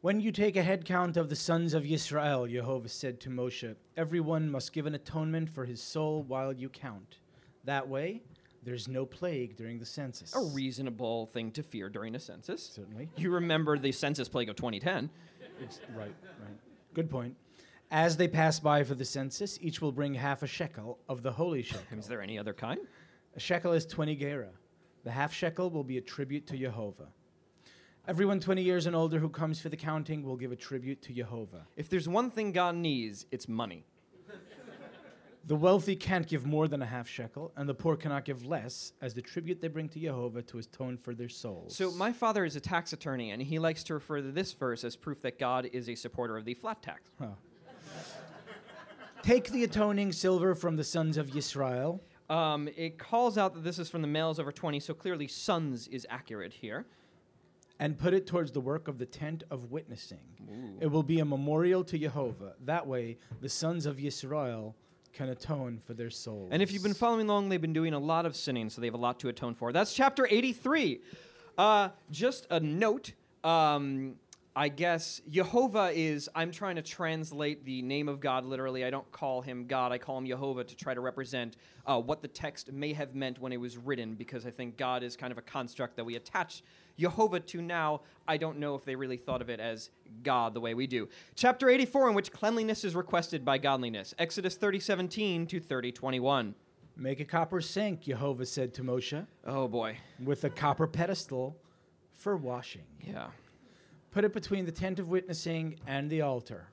When 0.00 0.20
you 0.20 0.32
take 0.32 0.56
a 0.56 0.62
head 0.62 0.84
count 0.84 1.16
of 1.16 1.28
the 1.28 1.36
sons 1.36 1.74
of 1.74 1.84
Israel, 1.84 2.46
Jehovah 2.46 2.88
said 2.88 3.20
to 3.20 3.28
Moshe, 3.28 3.76
everyone 3.96 4.50
must 4.50 4.72
give 4.72 4.86
an 4.86 4.94
atonement 4.94 5.48
for 5.48 5.64
his 5.64 5.82
soul 5.82 6.22
while 6.22 6.52
you 6.52 6.68
count. 6.68 7.18
That 7.64 7.88
way, 7.88 8.22
there's 8.64 8.88
no 8.88 9.04
plague 9.04 9.56
during 9.56 9.78
the 9.78 9.86
census. 9.86 10.34
A 10.34 10.40
reasonable 10.54 11.26
thing 11.26 11.50
to 11.52 11.62
fear 11.62 11.88
during 11.88 12.14
a 12.14 12.18
census. 12.20 12.64
Certainly. 12.64 13.10
You 13.16 13.30
remember 13.30 13.78
the 13.78 13.92
census 13.92 14.28
plague 14.28 14.48
of 14.48 14.56
2010. 14.56 15.10
Ex- 15.62 15.80
right, 15.94 16.14
right. 16.40 16.58
Good 16.94 17.10
point. 17.10 17.36
As 17.92 18.16
they 18.16 18.26
pass 18.26 18.58
by 18.58 18.84
for 18.84 18.94
the 18.94 19.04
census, 19.04 19.58
each 19.60 19.82
will 19.82 19.92
bring 19.92 20.14
half 20.14 20.42
a 20.42 20.46
shekel 20.46 20.98
of 21.10 21.22
the 21.22 21.30
holy 21.30 21.62
shekel. 21.62 21.98
Is 21.98 22.08
there 22.08 22.22
any 22.22 22.38
other 22.38 22.54
kind? 22.54 22.80
A 23.36 23.40
shekel 23.40 23.72
is 23.72 23.84
20 23.84 24.16
gera. 24.16 24.48
The 25.04 25.10
half 25.10 25.30
shekel 25.30 25.68
will 25.68 25.84
be 25.84 25.98
a 25.98 26.00
tribute 26.00 26.46
to 26.46 26.56
Jehovah. 26.56 27.08
Everyone 28.08 28.40
20 28.40 28.62
years 28.62 28.86
and 28.86 28.96
older 28.96 29.18
who 29.18 29.28
comes 29.28 29.60
for 29.60 29.68
the 29.68 29.76
counting 29.76 30.22
will 30.22 30.36
give 30.36 30.52
a 30.52 30.56
tribute 30.56 31.02
to 31.02 31.12
Jehovah. 31.12 31.66
If 31.76 31.90
there's 31.90 32.08
one 32.08 32.30
thing 32.30 32.50
God 32.52 32.76
needs, 32.76 33.26
it's 33.30 33.46
money. 33.46 33.84
The 35.44 35.56
wealthy 35.56 35.94
can't 35.94 36.26
give 36.26 36.46
more 36.46 36.68
than 36.68 36.80
a 36.80 36.86
half 36.86 37.08
shekel, 37.08 37.52
and 37.56 37.68
the 37.68 37.74
poor 37.74 37.96
cannot 37.96 38.24
give 38.24 38.46
less, 38.46 38.92
as 39.02 39.12
the 39.12 39.20
tribute 39.20 39.60
they 39.60 39.68
bring 39.68 39.88
to 39.90 39.98
Jehovah 39.98 40.40
to 40.42 40.58
atone 40.58 40.96
for 40.96 41.14
their 41.14 41.28
souls. 41.28 41.76
So, 41.76 41.90
my 41.90 42.12
father 42.12 42.44
is 42.44 42.54
a 42.54 42.60
tax 42.60 42.92
attorney, 42.92 43.32
and 43.32 43.42
he 43.42 43.58
likes 43.58 43.82
to 43.84 43.94
refer 43.94 44.22
to 44.22 44.30
this 44.30 44.52
verse 44.52 44.84
as 44.84 44.94
proof 44.94 45.20
that 45.22 45.40
God 45.40 45.68
is 45.72 45.88
a 45.88 45.96
supporter 45.96 46.36
of 46.36 46.44
the 46.44 46.54
flat 46.54 46.80
tax. 46.80 47.10
Huh. 47.18 47.26
Take 49.22 49.50
the 49.50 49.62
atoning 49.64 50.12
silver 50.12 50.54
from 50.54 50.76
the 50.76 50.84
sons 50.84 51.16
of 51.16 51.28
Yisrael. 51.28 52.00
Um, 52.28 52.68
it 52.76 52.98
calls 52.98 53.38
out 53.38 53.54
that 53.54 53.62
this 53.62 53.78
is 53.78 53.88
from 53.88 54.02
the 54.02 54.08
males 54.08 54.40
over 54.40 54.50
20, 54.50 54.80
so 54.80 54.94
clearly 54.94 55.28
sons 55.28 55.86
is 55.88 56.06
accurate 56.10 56.52
here. 56.52 56.86
and 57.78 57.98
put 57.98 58.14
it 58.14 58.26
towards 58.28 58.52
the 58.52 58.60
work 58.60 58.86
of 58.86 58.98
the 58.98 59.06
tent 59.06 59.42
of 59.50 59.72
witnessing. 59.72 60.78
It 60.80 60.86
will 60.86 61.02
be 61.02 61.18
a 61.18 61.24
memorial 61.24 61.82
to 61.84 61.98
Jehovah. 61.98 62.54
That 62.64 62.86
way, 62.86 63.18
the 63.40 63.48
sons 63.48 63.86
of 63.86 63.96
Yisrael 63.96 64.74
can 65.12 65.30
atone 65.30 65.80
for 65.84 65.92
their 65.92 66.10
souls. 66.10 66.50
And 66.52 66.62
if 66.62 66.70
you've 66.70 66.84
been 66.84 66.94
following 66.94 67.28
along, 67.28 67.48
they've 67.48 67.60
been 67.60 67.72
doing 67.72 67.92
a 67.92 67.98
lot 67.98 68.24
of 68.24 68.36
sinning, 68.36 68.70
so 68.70 68.80
they 68.80 68.86
have 68.86 68.94
a 68.94 68.98
lot 68.98 69.18
to 69.20 69.28
atone 69.28 69.54
for. 69.54 69.72
That's 69.72 69.92
chapter 69.94 70.28
83. 70.30 71.00
Uh, 71.58 71.88
just 72.10 72.46
a 72.50 72.60
note. 72.60 73.12
Um, 73.42 74.14
I 74.54 74.68
guess 74.68 75.22
Jehovah 75.30 75.92
is, 75.94 76.28
I'm 76.34 76.50
trying 76.50 76.76
to 76.76 76.82
translate 76.82 77.64
the 77.64 77.80
name 77.80 78.06
of 78.06 78.20
God 78.20 78.44
literally. 78.44 78.84
I 78.84 78.90
don't 78.90 79.10
call 79.10 79.40
him 79.40 79.66
God, 79.66 79.92
I 79.92 79.98
call 79.98 80.18
him 80.18 80.26
Jehovah 80.26 80.64
to 80.64 80.76
try 80.76 80.92
to 80.92 81.00
represent 81.00 81.56
uh, 81.86 81.98
what 81.98 82.20
the 82.20 82.28
text 82.28 82.70
may 82.70 82.92
have 82.92 83.14
meant 83.14 83.38
when 83.38 83.52
it 83.52 83.56
was 83.56 83.78
written, 83.78 84.14
because 84.14 84.44
I 84.44 84.50
think 84.50 84.76
God 84.76 85.02
is 85.02 85.16
kind 85.16 85.32
of 85.32 85.38
a 85.38 85.42
construct 85.42 85.96
that 85.96 86.04
we 86.04 86.16
attach 86.16 86.62
Jehovah 86.98 87.40
to 87.40 87.62
now. 87.62 88.02
I 88.28 88.36
don't 88.36 88.58
know 88.58 88.74
if 88.74 88.84
they 88.84 88.94
really 88.94 89.16
thought 89.16 89.40
of 89.40 89.48
it 89.48 89.58
as 89.58 89.88
God 90.22 90.52
the 90.52 90.60
way 90.60 90.74
we 90.74 90.86
do. 90.86 91.08
Chapter 91.34 91.70
84, 91.70 92.10
in 92.10 92.14
which 92.14 92.30
cleanliness 92.30 92.84
is 92.84 92.94
requested 92.94 93.46
by 93.46 93.56
godliness. 93.56 94.12
Exodus 94.18 94.56
30 94.56 94.80
17 94.80 95.46
to 95.46 95.60
30 95.60 95.92
21. 95.92 96.54
Make 96.94 97.20
a 97.20 97.24
copper 97.24 97.62
sink, 97.62 98.02
Jehovah 98.02 98.44
said 98.44 98.74
to 98.74 98.82
Moshe, 98.82 99.26
Oh 99.46 99.66
boy. 99.66 99.96
with 100.22 100.44
a 100.44 100.50
copper 100.50 100.86
pedestal 100.86 101.56
for 102.12 102.36
washing. 102.36 102.84
Yeah. 103.00 103.28
Put 104.12 104.24
it 104.24 104.32
between 104.32 104.66
the 104.66 104.72
tent 104.72 104.98
of 104.98 105.08
witnessing 105.08 105.76
and 105.86 106.08
the 106.10 106.20
altar. 106.20 106.68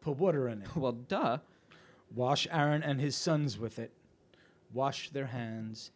Put 0.00 0.18
water 0.18 0.48
in 0.48 0.62
it. 0.62 0.68
Well, 0.76 0.92
duh. 0.92 1.38
Wash 2.14 2.46
Aaron 2.50 2.82
and 2.82 3.00
his 3.00 3.16
sons 3.16 3.58
with 3.58 3.78
it. 3.78 3.92
Wash 4.72 5.10
their 5.10 5.26
hands 5.26 5.92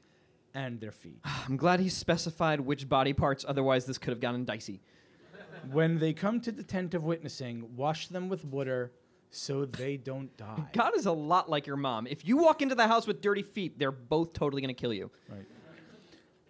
and 0.54 0.80
their 0.80 0.92
feet. 0.92 1.18
I'm 1.24 1.56
glad 1.56 1.80
he 1.80 1.88
specified 1.88 2.60
which 2.60 2.88
body 2.88 3.12
parts, 3.12 3.44
otherwise, 3.46 3.84
this 3.84 3.98
could 3.98 4.10
have 4.10 4.20
gotten 4.20 4.44
dicey. 4.44 4.80
when 5.70 5.98
they 5.98 6.12
come 6.12 6.40
to 6.40 6.52
the 6.52 6.62
tent 6.62 6.94
of 6.94 7.02
witnessing, 7.02 7.76
wash 7.76 8.06
them 8.08 8.28
with 8.28 8.44
water 8.44 8.92
so 9.30 9.64
they 9.64 9.96
don't 9.96 10.34
die. 10.36 10.64
God 10.72 10.96
is 10.96 11.06
a 11.06 11.12
lot 11.12 11.50
like 11.50 11.66
your 11.66 11.76
mom. 11.76 12.06
If 12.06 12.26
you 12.26 12.36
walk 12.36 12.62
into 12.62 12.76
the 12.76 12.86
house 12.86 13.06
with 13.06 13.20
dirty 13.20 13.42
feet, 13.42 13.78
they're 13.78 13.90
both 13.90 14.32
totally 14.32 14.62
going 14.62 14.74
to 14.74 14.80
kill 14.80 14.94
you. 14.94 15.10
Right. 15.28 15.44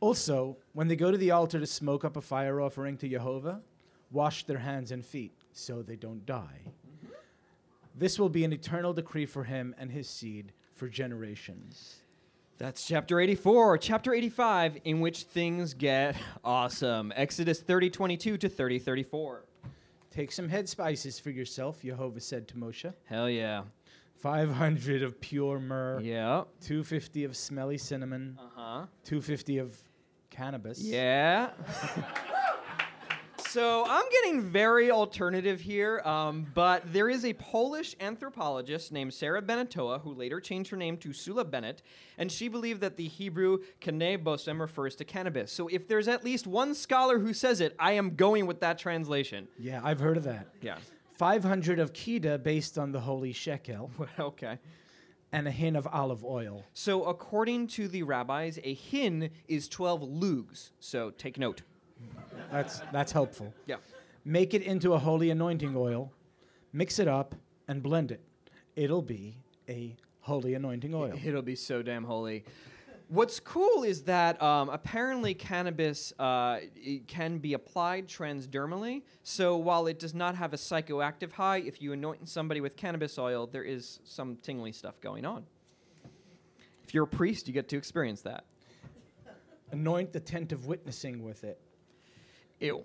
Also, 0.01 0.59
when 0.75 0.87
they 0.89 0.97
go 0.97 1.11
to 1.11 1.17
the 1.17 1.31
altar 1.31 1.59
to 1.59 1.67
smoke 1.67 2.05
up 2.05 2.17
a 2.17 2.21
fire 2.21 2.61
offering 2.61 2.99
to 2.99 3.09
Jehovah, 3.09 3.63
wash 4.17 4.45
their 4.45 4.59
hands 4.59 4.91
and 4.93 5.05
feet 5.05 5.33
so 5.53 5.83
they 5.83 5.95
don't 5.95 6.25
die. 6.25 6.63
This 7.95 8.19
will 8.19 8.31
be 8.31 8.45
an 8.45 8.53
eternal 8.53 8.93
decree 8.95 9.27
for 9.27 9.45
him 9.45 9.75
and 9.79 9.91
his 9.91 10.09
seed 10.09 10.53
for 10.75 10.89
generations. 10.89 11.97
That's 12.59 12.87
chapter 12.87 13.21
84. 13.21 13.77
Chapter 13.79 14.15
85, 14.15 14.79
in 14.85 15.01
which 15.01 15.25
things 15.25 15.75
get 15.75 16.17
awesome. 16.43 17.13
Exodus 17.15 17.61
30 17.61 17.91
22 17.91 18.39
to 18.39 18.49
30 18.49 18.79
34. 18.79 19.45
Take 20.11 20.33
some 20.33 20.49
head 20.49 20.67
spices 20.67 21.19
for 21.21 21.29
yourself, 21.29 21.83
Jehovah 21.83 22.21
said 22.21 22.49
to 22.49 22.55
Moshe. 22.55 22.91
Hell 23.05 23.29
yeah. 23.29 23.65
500 24.17 25.03
of 25.03 25.21
pure 25.21 25.61
myrrh, 25.61 26.01
Yeah. 26.01 26.45
250 26.63 27.25
of 27.25 27.37
smelly 27.37 27.77
cinnamon, 27.77 28.39
Uh 28.41 28.49
huh. 28.55 28.87
250 29.05 29.59
of 29.59 29.77
cannabis. 30.31 30.81
Yeah. 30.81 31.51
so 33.57 33.87
I'm 33.89 34.05
getting 34.11 34.43
very 34.43 34.91
alternative 34.91 35.63
here, 35.63 36.01
um, 36.01 36.47
but 36.53 36.93
there 36.93 37.09
is 37.09 37.25
a 37.25 37.33
Polish 37.33 37.97
anthropologist 38.01 38.93
named 38.93 39.15
Sarah 39.15 39.41
Benetowa 39.41 40.03
who 40.03 40.13
later 40.13 40.41
changed 40.43 40.69
her 40.73 40.77
name 40.77 40.99
to 40.99 41.15
Sula 41.15 41.43
Benet, 41.43 41.81
and 42.19 42.31
she 42.31 42.49
believed 42.49 42.83
that 42.83 42.99
the 42.99 43.09
Hebrew 43.09 43.61
kaneh 43.81 44.23
bosem 44.23 44.61
refers 44.61 44.95
to 44.97 45.07
cannabis. 45.07 45.51
So 45.51 45.69
if 45.69 45.89
there's 45.89 46.07
at 46.07 46.23
least 46.23 46.47
one 46.47 46.75
scholar 46.75 47.19
who 47.19 47.33
says 47.33 47.63
it, 47.63 47.75
I 47.79 47.93
am 47.93 48.15
going 48.15 48.45
with 48.45 48.61
that 48.61 48.79
translation. 48.79 49.49
Yeah, 49.59 49.81
I've 49.83 50.01
heard 50.01 50.19
of 50.19 50.25
that. 50.25 50.49
Yeah. 50.61 50.77
500 51.15 51.79
of 51.79 51.95
kida 51.95 52.43
based 52.43 52.77
on 52.77 52.93
the 52.93 53.01
holy 53.01 53.33
shekel, 53.33 53.91
okay. 54.19 54.59
and 55.33 55.49
a 55.49 55.51
hin 55.51 55.77
of 55.77 55.87
olive 55.87 56.27
oil. 56.27 56.63
So 56.75 57.05
according 57.05 57.69
to 57.69 57.89
the 57.89 58.03
rabbis, 58.03 58.59
a 58.63 58.75
hin 58.75 59.31
is 59.49 59.67
12 59.67 60.03
lugs. 60.03 60.73
So 60.79 61.09
take 61.09 61.39
note. 61.39 61.63
That's, 62.51 62.81
that's 62.93 63.13
helpful. 63.13 63.53
Yeah. 63.67 63.77
Make 64.25 64.55
it 64.55 64.63
into 64.63 64.95
a 64.95 64.99
holy 64.99 65.31
anointing 65.31 65.75
oil, 65.77 66.13
mix 66.73 66.99
it 66.99 67.09
up, 67.09 67.35
and 67.69 67.83
blend 67.83 68.11
it. 68.11 68.21
It'll 68.75 69.03
be 69.03 69.39
a 69.69 69.97
holy 70.21 70.55
anointing 70.55 70.95
oil. 70.95 71.19
It'll 71.25 71.43
be 71.43 71.55
so 71.55 71.83
damn 71.83 72.05
holy. 72.05 72.45
What's 73.09 73.39
cool 73.39 73.85
is 73.85 74.03
that 74.03 74.43
um, 74.43 74.69
apparently 74.69 75.33
cannabis 75.33 76.13
uh, 76.19 76.59
it 76.75 77.07
can 77.07 77.39
be 77.39 77.53
applied 77.53 78.09
transdermally. 78.09 79.03
So 79.23 79.57
while 79.57 79.87
it 79.87 80.01
does 80.01 80.13
not 80.13 80.35
have 80.35 80.53
a 80.53 80.57
psychoactive 80.57 81.31
high, 81.31 81.59
if 81.59 81.81
you 81.81 81.93
anoint 81.93 82.29
somebody 82.29 82.61
with 82.61 82.77
cannabis 82.77 83.17
oil, 83.17 83.47
there 83.47 83.63
is 83.63 84.01
some 84.03 84.37
tingly 84.43 84.73
stuff 84.73 85.01
going 85.01 85.25
on. 85.25 85.45
If 86.83 86.95
you're 86.95 87.05
a 87.05 87.09
priest, 87.09 87.47
you 87.47 87.55
get 87.55 87.69
to 87.69 87.77
experience 87.77 88.23
that. 88.23 88.45
Anoint 89.71 90.13
the 90.13 90.21
tent 90.21 90.51
of 90.51 90.67
witnessing 90.67 91.23
with 91.23 91.45
it, 91.45 91.61
Ew. 92.61 92.85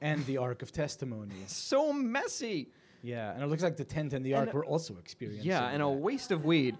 and 0.00 0.24
the 0.26 0.36
ark 0.38 0.62
of 0.62 0.72
testimony. 0.72 1.34
So 1.46 1.92
messy. 1.92 2.68
Yeah, 3.02 3.32
and 3.32 3.42
it 3.42 3.46
looks 3.46 3.62
like 3.62 3.76
the 3.76 3.84
tent 3.84 4.12
and 4.12 4.24
the 4.24 4.32
And 4.32 4.46
ark 4.48 4.54
were 4.54 4.64
also 4.64 4.96
experiencing. 4.98 5.46
Yeah, 5.48 5.68
and 5.68 5.82
a 5.82 5.88
waste 5.88 6.30
of 6.30 6.44
weed. 6.44 6.76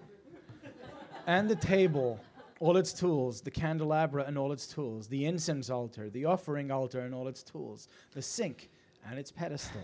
and 1.25 1.49
the 1.49 1.55
table, 1.55 2.19
all 2.59 2.77
its 2.77 2.93
tools, 2.93 3.41
the 3.41 3.51
candelabra 3.51 4.23
and 4.27 4.37
all 4.37 4.51
its 4.51 4.67
tools, 4.67 5.07
the 5.07 5.25
incense 5.25 5.69
altar, 5.69 6.09
the 6.09 6.25
offering 6.25 6.71
altar 6.71 6.99
and 7.01 7.13
all 7.13 7.27
its 7.27 7.43
tools, 7.43 7.87
the 8.13 8.21
sink 8.21 8.69
and 9.09 9.17
its 9.19 9.31
pedestal. 9.31 9.81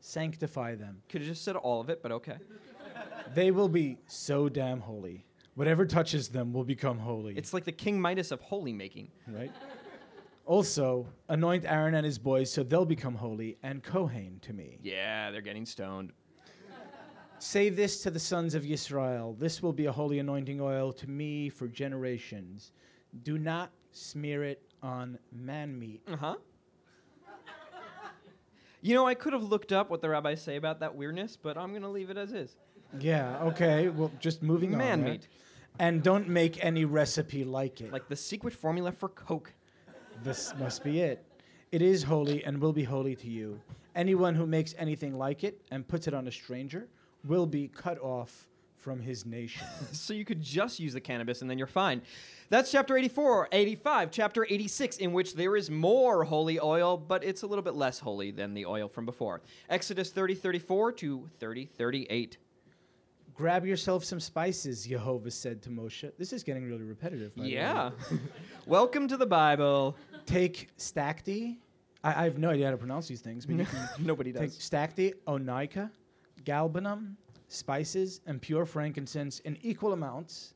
Sanctify 0.00 0.76
them. 0.76 1.02
Could 1.08 1.20
have 1.22 1.28
just 1.28 1.44
said 1.44 1.56
all 1.56 1.80
of 1.80 1.90
it, 1.90 2.02
but 2.02 2.10
okay. 2.12 2.36
They 3.34 3.50
will 3.50 3.68
be 3.68 3.98
so 4.06 4.48
damn 4.48 4.80
holy. 4.80 5.26
Whatever 5.56 5.84
touches 5.84 6.28
them 6.28 6.52
will 6.52 6.64
become 6.64 6.98
holy. 6.98 7.36
It's 7.36 7.52
like 7.52 7.64
the 7.64 7.72
King 7.72 8.00
Midas 8.00 8.30
of 8.32 8.40
holy 8.40 8.72
making. 8.72 9.10
right? 9.28 9.52
Also, 10.50 11.06
anoint 11.28 11.64
Aaron 11.64 11.94
and 11.94 12.04
his 12.04 12.18
boys 12.18 12.52
so 12.52 12.64
they'll 12.64 12.84
become 12.84 13.14
holy 13.14 13.56
and 13.62 13.84
Kohen 13.84 14.40
to 14.42 14.52
me. 14.52 14.80
Yeah, 14.82 15.30
they're 15.30 15.42
getting 15.42 15.64
stoned. 15.64 16.10
Say 17.38 17.68
this 17.68 18.02
to 18.02 18.10
the 18.10 18.18
sons 18.18 18.56
of 18.56 18.66
Israel 18.66 19.36
This 19.38 19.62
will 19.62 19.72
be 19.72 19.86
a 19.86 19.92
holy 19.92 20.18
anointing 20.18 20.60
oil 20.60 20.92
to 20.94 21.08
me 21.08 21.50
for 21.50 21.68
generations. 21.68 22.72
Do 23.22 23.38
not 23.38 23.70
smear 23.92 24.42
it 24.42 24.60
on 24.82 25.20
man 25.30 25.78
meat. 25.78 26.02
Uh 26.10 26.16
huh. 26.16 26.34
You 28.82 28.94
know, 28.94 29.06
I 29.06 29.14
could 29.14 29.34
have 29.34 29.44
looked 29.44 29.70
up 29.70 29.88
what 29.88 30.00
the 30.00 30.08
rabbis 30.08 30.42
say 30.42 30.56
about 30.56 30.80
that 30.80 30.96
weirdness, 30.96 31.36
but 31.40 31.56
I'm 31.56 31.70
going 31.70 31.82
to 31.82 31.88
leave 31.88 32.10
it 32.10 32.16
as 32.16 32.32
is. 32.32 32.56
Yeah, 32.98 33.38
okay. 33.42 33.88
Well, 33.88 34.10
just 34.18 34.42
moving 34.42 34.72
on. 34.72 34.78
Man 34.78 35.02
there. 35.02 35.12
meat. 35.12 35.28
And 35.78 36.02
don't 36.02 36.28
make 36.28 36.64
any 36.64 36.86
recipe 36.86 37.44
like 37.44 37.80
it. 37.82 37.92
Like 37.92 38.08
the 38.08 38.16
secret 38.16 38.54
formula 38.54 38.90
for 38.90 39.10
Coke. 39.10 39.52
This 40.22 40.52
must 40.58 40.84
be 40.84 41.00
it. 41.00 41.24
It 41.72 41.82
is 41.82 42.02
holy 42.02 42.44
and 42.44 42.60
will 42.60 42.72
be 42.72 42.84
holy 42.84 43.14
to 43.16 43.28
you. 43.28 43.60
Anyone 43.94 44.34
who 44.34 44.46
makes 44.46 44.74
anything 44.78 45.16
like 45.16 45.44
it 45.44 45.60
and 45.70 45.86
puts 45.86 46.06
it 46.06 46.14
on 46.14 46.28
a 46.28 46.32
stranger 46.32 46.88
will 47.24 47.46
be 47.46 47.68
cut 47.68 47.98
off 48.00 48.48
from 48.76 49.00
his 49.00 49.26
nation. 49.26 49.66
So 49.92 50.14
you 50.14 50.24
could 50.24 50.40
just 50.40 50.80
use 50.80 50.94
the 50.94 51.00
cannabis 51.00 51.42
and 51.42 51.50
then 51.50 51.58
you're 51.58 51.66
fine. 51.66 52.02
That's 52.48 52.70
chapter 52.70 52.96
84, 52.96 53.48
85, 53.52 54.10
chapter 54.10 54.46
86, 54.48 54.96
in 54.98 55.12
which 55.12 55.34
there 55.34 55.56
is 55.56 55.70
more 55.70 56.24
holy 56.24 56.58
oil, 56.58 56.96
but 56.96 57.22
it's 57.22 57.42
a 57.42 57.46
little 57.46 57.62
bit 57.62 57.74
less 57.74 57.98
holy 57.98 58.30
than 58.30 58.54
the 58.54 58.66
oil 58.66 58.88
from 58.88 59.04
before. 59.06 59.42
Exodus 59.68 60.10
30, 60.10 60.34
34 60.34 60.92
to 60.92 61.28
30, 61.38 61.66
38. 61.66 62.38
Grab 63.34 63.64
yourself 63.64 64.04
some 64.04 64.20
spices, 64.20 64.84
Jehovah 64.86 65.30
said 65.30 65.62
to 65.62 65.70
Moshe. 65.70 66.10
This 66.18 66.32
is 66.32 66.42
getting 66.42 66.68
really 66.68 66.82
repetitive. 66.84 67.34
by 67.34 67.42
the 67.44 67.48
way. 67.48 67.54
Yeah. 67.54 67.90
Welcome 68.66 69.08
to 69.08 69.16
the 69.16 69.26
Bible. 69.26 69.96
Take 70.30 70.68
stacte. 70.78 71.56
I, 72.04 72.22
I 72.22 72.24
have 72.24 72.38
no 72.38 72.50
idea 72.50 72.66
how 72.66 72.70
to 72.70 72.76
pronounce 72.76 73.08
these 73.08 73.20
things, 73.20 73.46
but 73.46 73.56
you 73.56 73.64
can 73.64 73.88
Nobody 74.06 74.32
take 74.32 74.50
does. 74.50 74.58
stacte, 74.58 75.14
onycha, 75.26 75.90
galbanum, 76.44 77.14
spices, 77.48 78.20
and 78.26 78.40
pure 78.40 78.64
frankincense 78.64 79.40
in 79.40 79.58
equal 79.62 79.92
amounts. 79.92 80.54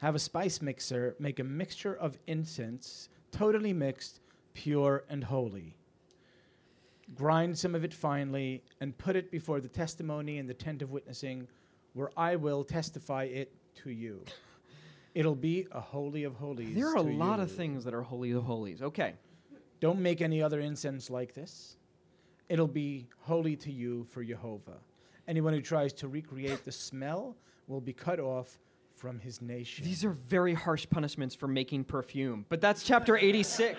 Have 0.00 0.14
a 0.14 0.18
spice 0.18 0.62
mixer 0.62 1.14
make 1.18 1.38
a 1.38 1.44
mixture 1.44 1.94
of 1.94 2.18
incense, 2.26 3.08
totally 3.30 3.72
mixed, 3.72 4.20
pure, 4.54 5.04
and 5.08 5.22
holy. 5.22 5.76
Grind 7.14 7.56
some 7.56 7.74
of 7.74 7.84
it 7.84 7.92
finely 7.92 8.64
and 8.80 8.96
put 8.96 9.14
it 9.14 9.30
before 9.30 9.60
the 9.60 9.68
testimony 9.68 10.38
in 10.38 10.46
the 10.46 10.54
tent 10.54 10.80
of 10.80 10.90
witnessing, 10.90 11.46
where 11.92 12.10
I 12.16 12.36
will 12.36 12.64
testify 12.64 13.24
it 13.24 13.52
to 13.82 13.90
you. 13.90 14.24
It'll 15.14 15.34
be 15.34 15.66
a 15.72 15.80
holy 15.80 16.24
of 16.24 16.34
holies. 16.34 16.74
There 16.74 16.88
are 16.88 16.96
a 16.96 17.02
lot 17.02 17.38
of 17.40 17.50
things 17.50 17.84
that 17.84 17.94
are 17.94 18.02
holy 18.02 18.32
of 18.32 18.44
holies. 18.44 18.82
Okay. 18.82 19.14
Don't 19.80 20.00
make 20.00 20.20
any 20.20 20.42
other 20.42 20.60
incense 20.60 21.10
like 21.10 21.34
this. 21.34 21.76
It'll 22.48 22.68
be 22.68 23.08
holy 23.20 23.56
to 23.56 23.72
you 23.72 24.04
for 24.10 24.22
Jehovah. 24.22 24.78
Anyone 25.28 25.52
who 25.52 25.60
tries 25.60 25.92
to 25.94 26.08
recreate 26.08 26.64
the 26.64 26.72
smell 26.72 27.36
will 27.66 27.80
be 27.80 27.92
cut 27.92 28.20
off 28.20 28.58
from 28.94 29.18
his 29.18 29.42
nation. 29.42 29.84
These 29.84 30.04
are 30.04 30.12
very 30.12 30.54
harsh 30.54 30.86
punishments 30.88 31.34
for 31.34 31.48
making 31.48 31.84
perfume. 31.84 32.46
But 32.48 32.60
that's 32.60 32.84
chapter 32.84 33.16
86. 33.16 33.78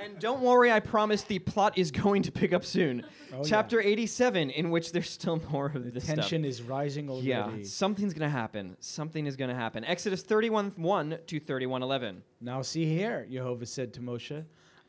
And 0.00 0.18
don't 0.18 0.40
worry, 0.40 0.72
I 0.72 0.80
promise 0.80 1.22
the 1.22 1.38
plot 1.38 1.76
is 1.76 1.90
going 1.90 2.22
to 2.22 2.32
pick 2.32 2.52
up 2.52 2.64
soon. 2.64 3.04
Oh, 3.32 3.38
yeah. 3.38 3.42
chapter 3.44 3.80
87, 3.80 4.50
in 4.50 4.70
which 4.70 4.92
there's 4.92 5.10
still 5.10 5.40
more 5.50 5.66
of 5.66 5.92
this 5.92 6.04
stuff. 6.04 6.16
Tension 6.16 6.44
is 6.44 6.62
rising 6.62 7.08
already. 7.08 7.28
Yeah, 7.28 7.50
something's 7.62 8.14
going 8.14 8.28
to 8.28 8.36
happen. 8.36 8.76
Something 8.80 9.26
is 9.26 9.36
going 9.36 9.50
to 9.50 9.56
happen. 9.56 9.84
Exodus 9.84 10.22
31 10.22 10.72
1 10.76 11.18
to 11.26 11.40
31 11.40 11.82
11. 11.82 12.22
Now 12.40 12.62
see 12.62 12.84
here, 12.84 13.26
Jehovah 13.30 13.66
said 13.66 13.92
to 13.94 14.00
Moshe, 14.00 14.44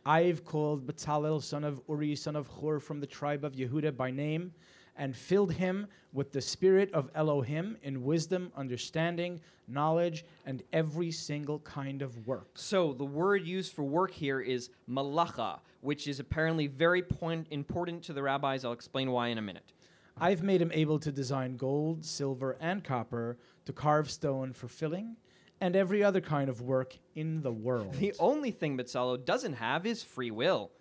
I've 0.06 0.44
called 0.44 0.88
Bezalel, 0.88 1.44
son 1.44 1.64
of 1.64 1.82
Uri, 1.88 2.16
son 2.16 2.36
of 2.36 2.48
Hur, 2.48 2.80
from 2.80 3.00
the 3.00 3.08
tribe 3.08 3.46
of 3.46 3.54
Yehuda 3.54 3.96
by 3.96 4.10
name, 4.10 4.54
and 4.98 5.16
filled 5.16 5.54
him 5.54 5.88
with 6.14 6.32
the 6.32 6.42
spirit 6.42 6.92
of 6.94 7.10
Elohim 7.16 7.78
in 7.84 8.04
wisdom, 8.04 8.52
understanding, 8.56 9.40
knowledge, 9.68 10.26
and 10.46 10.62
every 10.74 11.12
single 11.12 11.60
kind 11.60 12.02
of 12.02 12.28
work. 12.28 12.50
So 12.56 12.94
the 12.94 13.06
word 13.06 13.46
used 13.46 13.74
for 13.74 13.84
work 13.84 14.12
here 14.12 14.42
is 14.42 14.70
malacha, 14.90 15.60
which 15.80 16.08
is 16.08 16.20
apparently 16.20 16.68
very 16.68 17.02
point 17.02 17.48
important 17.50 18.04
to 18.04 18.14
the 18.14 18.22
rabbis. 18.22 18.66
I'll 18.66 18.74
explain 18.74 19.12
why 19.12 19.30
in 19.30 19.38
a 19.38 19.42
minute. 19.42 19.72
I've 20.20 20.44
made 20.44 20.62
him 20.62 20.72
able 20.74 21.00
to 21.00 21.12
design 21.12 21.56
gold, 21.56 22.04
silver, 22.06 22.58
and 22.60 22.84
copper, 22.84 23.38
to 23.66 23.74
carve 23.74 24.12
stone 24.12 24.54
for 24.54 24.68
filling, 24.68 25.16
and 25.62 25.76
every 25.76 26.04
other 26.04 26.22
kind 26.22 26.50
of 26.50 26.62
work 26.62 26.98
in 27.16 27.42
the 27.42 27.52
world. 27.52 27.94
The 27.94 28.14
only 28.20 28.52
thing 28.52 28.78
Betzalel 28.78 29.24
doesn't 29.24 29.54
have 29.54 29.86
is 29.86 30.04
free 30.04 30.32
will. 30.32 30.72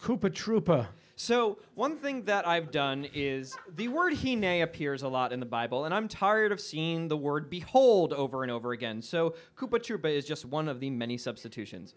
Koopa 0.00 0.30
Troopa. 0.30 0.86
So, 1.22 1.58
one 1.76 1.94
thing 1.96 2.24
that 2.24 2.48
I've 2.48 2.72
done 2.72 3.06
is 3.14 3.56
the 3.76 3.86
word 3.86 4.12
hine 4.12 4.42
appears 4.62 5.04
a 5.04 5.08
lot 5.08 5.32
in 5.32 5.38
the 5.38 5.46
Bible, 5.46 5.84
and 5.84 5.94
I'm 5.94 6.08
tired 6.08 6.50
of 6.50 6.60
seeing 6.60 7.06
the 7.06 7.16
word 7.16 7.48
behold 7.48 8.12
over 8.12 8.42
and 8.42 8.50
over 8.50 8.72
again. 8.72 9.00
So, 9.00 9.36
Koopa 9.56 9.78
Troopa 9.78 10.06
is 10.12 10.24
just 10.26 10.44
one 10.44 10.66
of 10.66 10.80
the 10.80 10.90
many 10.90 11.16
substitutions. 11.16 11.94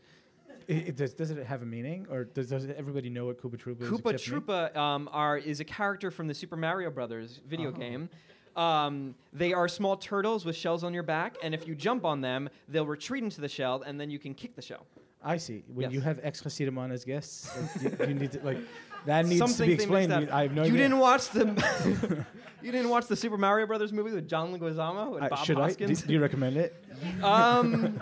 I- 0.69 0.73
it 0.73 0.95
does, 0.95 1.15
does 1.15 1.31
it 1.31 1.43
have 1.43 1.63
a 1.63 1.65
meaning, 1.65 2.05
or 2.11 2.25
does, 2.25 2.49
does 2.49 2.67
everybody 2.77 3.09
know 3.09 3.25
what 3.25 3.41
Koopa 3.41 3.57
Troopa 3.57 3.81
is? 3.81 3.89
Koopa? 3.89 4.13
Troopa 4.13 4.75
um, 4.77 5.09
are, 5.11 5.39
is 5.39 5.59
a 5.59 5.65
character 5.65 6.11
from 6.11 6.27
the 6.27 6.33
Super 6.35 6.55
Mario 6.55 6.91
Brothers 6.91 7.41
video 7.49 7.69
Oh. 7.69 7.71
game. 7.71 8.09
Um, 8.55 9.15
they 9.33 9.53
are 9.53 9.67
small 9.67 9.97
turtles 9.97 10.45
with 10.45 10.55
shells 10.55 10.83
on 10.83 10.93
your 10.93 11.01
back, 11.01 11.35
and 11.41 11.55
if 11.55 11.67
you 11.67 11.73
jump 11.73 12.05
on 12.05 12.21
them, 12.21 12.47
they'll 12.69 12.85
retreat 12.85 13.23
into 13.23 13.41
the 13.41 13.49
shell, 13.49 13.81
and 13.87 13.99
then 13.99 14.11
you 14.11 14.19
can 14.19 14.35
kick 14.35 14.55
the 14.55 14.61
shell. 14.61 14.85
I 15.23 15.37
see. 15.37 15.63
When 15.73 15.85
Yes. 15.85 15.93
you 15.93 16.01
have 16.01 16.19
ex 16.21 16.41
Hasidim 16.41 16.77
as 16.91 17.03
guests, 17.03 17.49
you, 17.81 17.91
you 18.07 18.13
need 18.13 18.31
to 18.33 18.39
like 18.45 18.59
that 19.05 19.25
needs 19.25 19.39
Something 19.39 19.57
to 19.57 19.65
be 19.67 19.73
explained. 19.73 20.13
I 20.13 20.43
have 20.43 20.53
no 20.53 20.63
you 20.63 20.69
idea. 20.69 20.83
didn't 20.83 20.99
watch 20.99 21.29
the 21.29 22.25
you 22.61 22.71
didn't 22.71 22.89
watch 22.89 23.07
the 23.07 23.15
Super 23.15 23.37
Mario 23.37 23.67
Brothers 23.67 23.91
movie 23.93 24.11
with 24.11 24.27
John 24.27 24.51
Leguizamo 24.57 25.15
and 25.15 25.25
Uh, 25.25 25.29
Bob 25.29 25.45
should 25.45 25.57
I? 25.57 25.67
Do, 25.71 25.85
Hoskins. 25.85 26.01
do 26.03 26.13
you 26.13 26.19
recommend 26.21 26.57
it? 26.57 26.83
Um, 27.23 28.01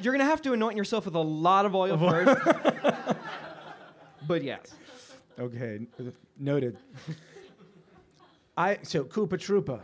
you're 0.00 0.12
gonna 0.12 0.24
have 0.24 0.40
to 0.42 0.52
anoint 0.52 0.76
yourself 0.76 1.04
with 1.06 1.14
a 1.16 1.20
lot 1.20 1.66
of 1.66 1.74
oil 1.74 1.98
first. 1.98 2.40
but 4.26 4.42
yes, 4.42 4.74
Okay, 5.38 5.80
noted. 6.38 6.76
I 8.56 8.78
so 8.82 9.04
Koopa 9.04 9.30
Troopa. 9.38 9.80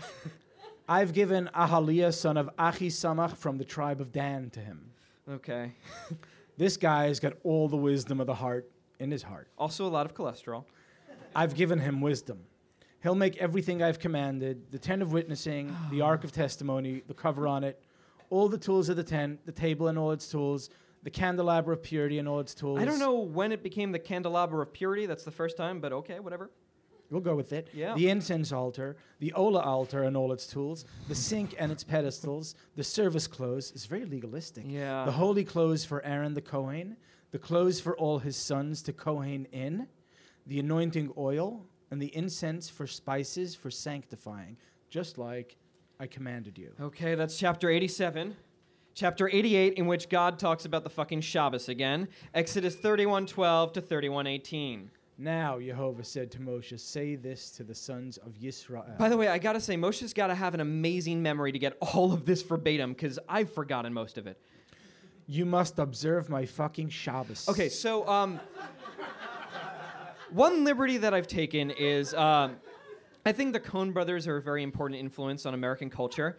I've 0.88 1.12
given 1.14 1.48
Ahaliah, 1.54 2.12
son 2.12 2.36
of 2.36 2.50
Achisamach 2.58 3.36
from 3.36 3.56
the 3.58 3.64
tribe 3.64 4.00
of 4.00 4.12
Dan, 4.12 4.50
to 4.50 4.60
him. 4.60 4.90
okay. 5.28 5.72
This 6.56 6.76
guy's 6.76 7.18
got 7.18 7.32
all 7.42 7.68
the 7.68 7.76
wisdom 7.76 8.20
of 8.20 8.26
the 8.28 8.34
heart 8.34 8.70
in 8.98 9.10
his 9.10 9.22
heart. 9.22 9.48
Also, 9.58 9.86
a 9.86 9.88
lot 9.88 10.06
of 10.06 10.14
cholesterol. 10.14 10.64
I've 11.34 11.54
given 11.54 11.80
him 11.80 12.00
wisdom. 12.00 12.40
He'll 13.02 13.14
make 13.14 13.36
everything 13.36 13.82
I've 13.82 13.98
commanded 13.98 14.70
the 14.70 14.78
tent 14.78 15.02
of 15.02 15.12
witnessing, 15.12 15.76
the 15.90 16.00
ark 16.00 16.24
of 16.24 16.32
testimony, 16.32 17.02
the 17.06 17.14
cover 17.14 17.46
on 17.46 17.64
it, 17.64 17.82
all 18.30 18.48
the 18.48 18.58
tools 18.58 18.88
of 18.88 18.96
the 18.96 19.04
tent, 19.04 19.44
the 19.44 19.52
table 19.52 19.88
and 19.88 19.98
all 19.98 20.12
its 20.12 20.28
tools, 20.28 20.70
the 21.02 21.10
candelabra 21.10 21.74
of 21.74 21.82
purity 21.82 22.18
and 22.18 22.26
all 22.26 22.40
its 22.40 22.54
tools. 22.54 22.80
I 22.80 22.84
don't 22.86 22.98
know 22.98 23.14
when 23.18 23.52
it 23.52 23.62
became 23.62 23.92
the 23.92 23.98
candelabra 23.98 24.62
of 24.62 24.72
purity. 24.72 25.06
That's 25.06 25.24
the 25.24 25.30
first 25.30 25.56
time, 25.56 25.80
but 25.80 25.92
okay, 25.92 26.18
whatever. 26.18 26.50
We'll 27.10 27.20
go 27.20 27.36
with 27.36 27.52
it. 27.52 27.68
Yeah. 27.74 27.94
The 27.94 28.08
incense 28.08 28.50
altar, 28.50 28.96
the 29.20 29.32
Ola 29.34 29.60
altar 29.60 30.04
and 30.04 30.16
all 30.16 30.32
its 30.32 30.46
tools, 30.46 30.86
the 31.06 31.14
sink 31.14 31.54
and 31.58 31.70
its 31.70 31.84
pedestals, 31.84 32.54
the 32.74 32.82
service 32.82 33.26
clothes. 33.26 33.70
It's 33.74 33.86
very 33.86 34.06
legalistic. 34.06 34.64
Yeah. 34.66 35.04
The 35.04 35.12
holy 35.12 35.44
clothes 35.44 35.84
for 35.84 36.02
Aaron 36.04 36.34
the 36.34 36.40
Kohen, 36.40 36.96
the 37.34 37.38
clothes 37.40 37.80
for 37.80 37.96
all 37.96 38.20
his 38.20 38.36
sons 38.36 38.80
to 38.80 38.92
Kohen 38.92 39.48
in, 39.50 39.88
the 40.46 40.60
anointing 40.60 41.12
oil, 41.18 41.66
and 41.90 42.00
the 42.00 42.14
incense 42.14 42.70
for 42.70 42.86
spices 42.86 43.56
for 43.56 43.72
sanctifying, 43.72 44.56
just 44.88 45.18
like 45.18 45.56
I 45.98 46.06
commanded 46.06 46.56
you. 46.56 46.70
Okay, 46.80 47.16
that's 47.16 47.36
chapter 47.36 47.68
87. 47.68 48.36
Chapter 48.94 49.28
88, 49.28 49.72
in 49.74 49.86
which 49.88 50.08
God 50.08 50.38
talks 50.38 50.64
about 50.64 50.84
the 50.84 50.90
fucking 50.90 51.22
Shabbos 51.22 51.68
again. 51.68 52.06
Exodus 52.34 52.76
31:12 52.76 53.72
to 53.72 53.82
31:18. 53.82 54.90
Now 55.18 55.58
Jehovah 55.58 56.04
said 56.04 56.30
to 56.32 56.38
Moshe, 56.38 56.78
Say 56.78 57.16
this 57.16 57.50
to 57.50 57.64
the 57.64 57.74
sons 57.74 58.16
of 58.16 58.34
Yisrael. 58.34 58.96
By 58.96 59.08
the 59.08 59.16
way, 59.16 59.26
I 59.26 59.38
gotta 59.38 59.60
say, 59.60 59.74
Moshe's 59.74 60.14
gotta 60.14 60.36
have 60.36 60.54
an 60.54 60.60
amazing 60.60 61.20
memory 61.20 61.50
to 61.50 61.58
get 61.58 61.76
all 61.80 62.12
of 62.12 62.26
this 62.26 62.42
verbatim, 62.42 62.92
because 62.92 63.18
I've 63.28 63.52
forgotten 63.52 63.92
most 63.92 64.18
of 64.18 64.28
it. 64.28 64.40
You 65.26 65.44
must 65.44 65.78
observe 65.78 66.28
my 66.28 66.46
fucking 66.46 66.90
Shabbos. 66.90 67.48
Okay, 67.48 67.68
so 67.68 68.06
um, 68.08 68.40
one 70.30 70.64
liberty 70.64 70.98
that 70.98 71.14
I've 71.14 71.28
taken 71.28 71.70
is 71.70 72.14
um, 72.14 72.56
I 73.24 73.32
think 73.32 73.52
the 73.52 73.60
Coen 73.60 73.92
brothers 73.92 74.26
are 74.26 74.36
a 74.36 74.42
very 74.42 74.62
important 74.62 75.00
influence 75.00 75.46
on 75.46 75.54
American 75.54 75.90
culture. 75.90 76.36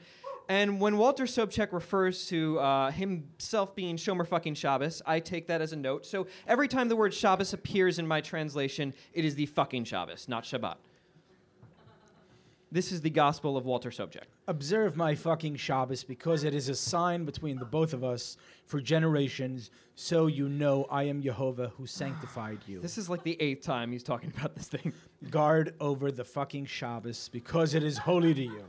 And 0.47 0.79
when 0.79 0.97
Walter 0.97 1.23
Sobchak 1.23 1.73
refers 1.73 2.27
to 2.27 2.59
uh, 2.59 2.91
himself 2.91 3.75
being 3.75 3.97
Shomer 3.97 4.27
fucking 4.27 4.53
Shabbos, 4.53 5.01
I 5.03 5.19
take 5.19 5.47
that 5.47 5.59
as 5.61 5.73
a 5.73 5.75
note. 5.75 6.05
So 6.05 6.27
every 6.47 6.67
time 6.67 6.87
the 6.87 6.95
word 6.95 7.15
Shabbos 7.15 7.53
appears 7.53 7.97
in 7.97 8.05
my 8.05 8.21
translation, 8.21 8.93
it 9.13 9.25
is 9.25 9.33
the 9.33 9.47
fucking 9.47 9.85
Shabbos, 9.85 10.27
not 10.27 10.43
Shabbat. 10.43 10.75
This 12.75 12.91
is 12.91 12.99
the 12.99 13.09
gospel 13.09 13.55
of 13.55 13.63
Walter 13.63 13.89
Sobchak. 13.89 14.25
Observe 14.49 14.97
my 14.97 15.15
fucking 15.15 15.55
Shabbos 15.55 16.03
because 16.03 16.43
it 16.43 16.53
is 16.53 16.67
a 16.67 16.75
sign 16.75 17.23
between 17.23 17.57
the 17.57 17.63
both 17.63 17.93
of 17.93 18.03
us 18.03 18.35
for 18.65 18.81
generations, 18.81 19.71
so 19.95 20.27
you 20.27 20.49
know 20.49 20.85
I 20.91 21.03
am 21.03 21.21
Jehovah 21.21 21.71
who 21.77 21.87
sanctified 21.87 22.59
you. 22.67 22.81
This 22.81 22.97
is 22.97 23.09
like 23.09 23.23
the 23.23 23.41
eighth 23.41 23.63
time 23.63 23.93
he's 23.93 24.03
talking 24.03 24.29
about 24.37 24.55
this 24.57 24.67
thing. 24.67 24.91
Guard 25.29 25.73
over 25.79 26.11
the 26.11 26.25
fucking 26.25 26.65
Shabbos 26.65 27.29
because 27.29 27.75
it 27.75 27.81
is 27.81 27.97
holy 27.97 28.33
to 28.33 28.43
you. 28.43 28.65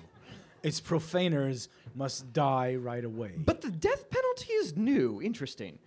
Its 0.62 0.79
profaners 0.79 1.69
must 1.97 2.33
die 2.33 2.77
right 2.77 3.05
away. 3.05 3.33
But 3.37 3.61
the 3.61 3.73
death 3.73 4.09
penalty 4.09 4.53
is 4.53 4.77
new. 4.77 5.21
Interesting. 5.21 5.81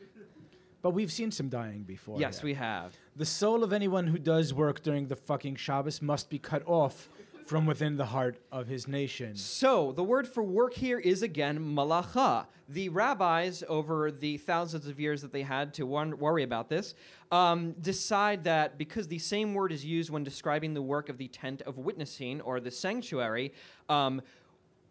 But 0.82 0.90
we've 0.90 1.12
seen 1.12 1.32
some 1.32 1.48
dying 1.48 1.84
before. 1.84 2.20
Yes, 2.20 2.40
yeah. 2.40 2.46
we 2.46 2.54
have. 2.56 2.98
The 3.16 3.26
soul 3.26 3.64
of 3.64 3.72
anyone 3.72 4.08
who 4.08 4.18
does 4.20 4.54
work 4.54 4.84
during 4.84 5.08
the 5.08 5.16
fucking 5.16 5.56
Shabbos 5.56 6.02
must 6.02 6.30
be 6.30 6.38
cut 6.38 6.64
off 6.66 7.08
from 7.50 7.66
within 7.66 7.98
the 7.98 8.06
heart 8.06 8.38
of 8.52 8.68
his 8.68 8.88
nation. 8.88 9.36
So, 9.36 9.92
the 9.92 10.04
word 10.04 10.28
for 10.28 10.44
work 10.44 10.76
here 10.76 11.00
is 11.00 11.24
again 11.24 11.58
malacha. 11.58 12.46
The 12.68 12.90
rabbis, 12.90 13.64
over 13.68 14.12
the 14.12 14.38
thousands 14.38 14.86
of 14.86 15.00
years 15.00 15.24
that 15.24 15.32
they 15.32 15.42
had 15.42 15.74
to 15.74 15.84
worry 15.84 16.44
about 16.44 16.70
this, 16.70 16.94
um, 17.32 17.72
decide 17.82 18.44
that 18.44 18.78
because 18.78 19.08
the 19.08 19.18
same 19.18 19.56
word 19.56 19.72
is 19.72 19.84
used 19.84 20.12
when 20.12 20.24
describing 20.24 20.76
the 20.76 20.82
work 20.84 21.10
of 21.10 21.18
the 21.18 21.28
tent 21.28 21.64
of 21.64 21.80
witnessing 21.80 22.40
or 22.42 22.60
the 22.60 22.70
sanctuary, 22.70 23.52
um, 23.90 24.22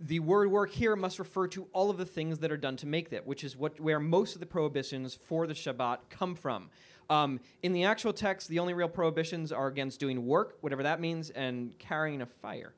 the 0.00 0.18
word 0.18 0.50
work 0.50 0.72
here 0.72 0.96
must 0.96 1.20
refer 1.20 1.46
to 1.46 1.68
all 1.72 1.90
of 1.90 1.96
the 1.96 2.06
things 2.06 2.40
that 2.40 2.50
are 2.50 2.56
done 2.56 2.76
to 2.78 2.86
make 2.86 3.10
that, 3.10 3.24
which 3.24 3.44
is 3.44 3.56
what 3.56 3.78
where 3.78 4.00
most 4.00 4.34
of 4.34 4.40
the 4.40 4.46
prohibitions 4.46 5.14
for 5.14 5.46
the 5.46 5.54
Shabbat 5.54 5.98
come 6.10 6.34
from. 6.34 6.70
Um, 7.10 7.40
in 7.62 7.72
the 7.72 7.84
actual 7.84 8.12
text, 8.12 8.48
the 8.48 8.58
only 8.58 8.74
real 8.74 8.88
prohibitions 8.88 9.50
are 9.52 9.66
against 9.66 9.98
doing 9.98 10.26
work, 10.26 10.58
whatever 10.60 10.82
that 10.82 11.00
means, 11.00 11.30
and 11.30 11.76
carrying 11.78 12.20
a 12.20 12.26
fire. 12.26 12.74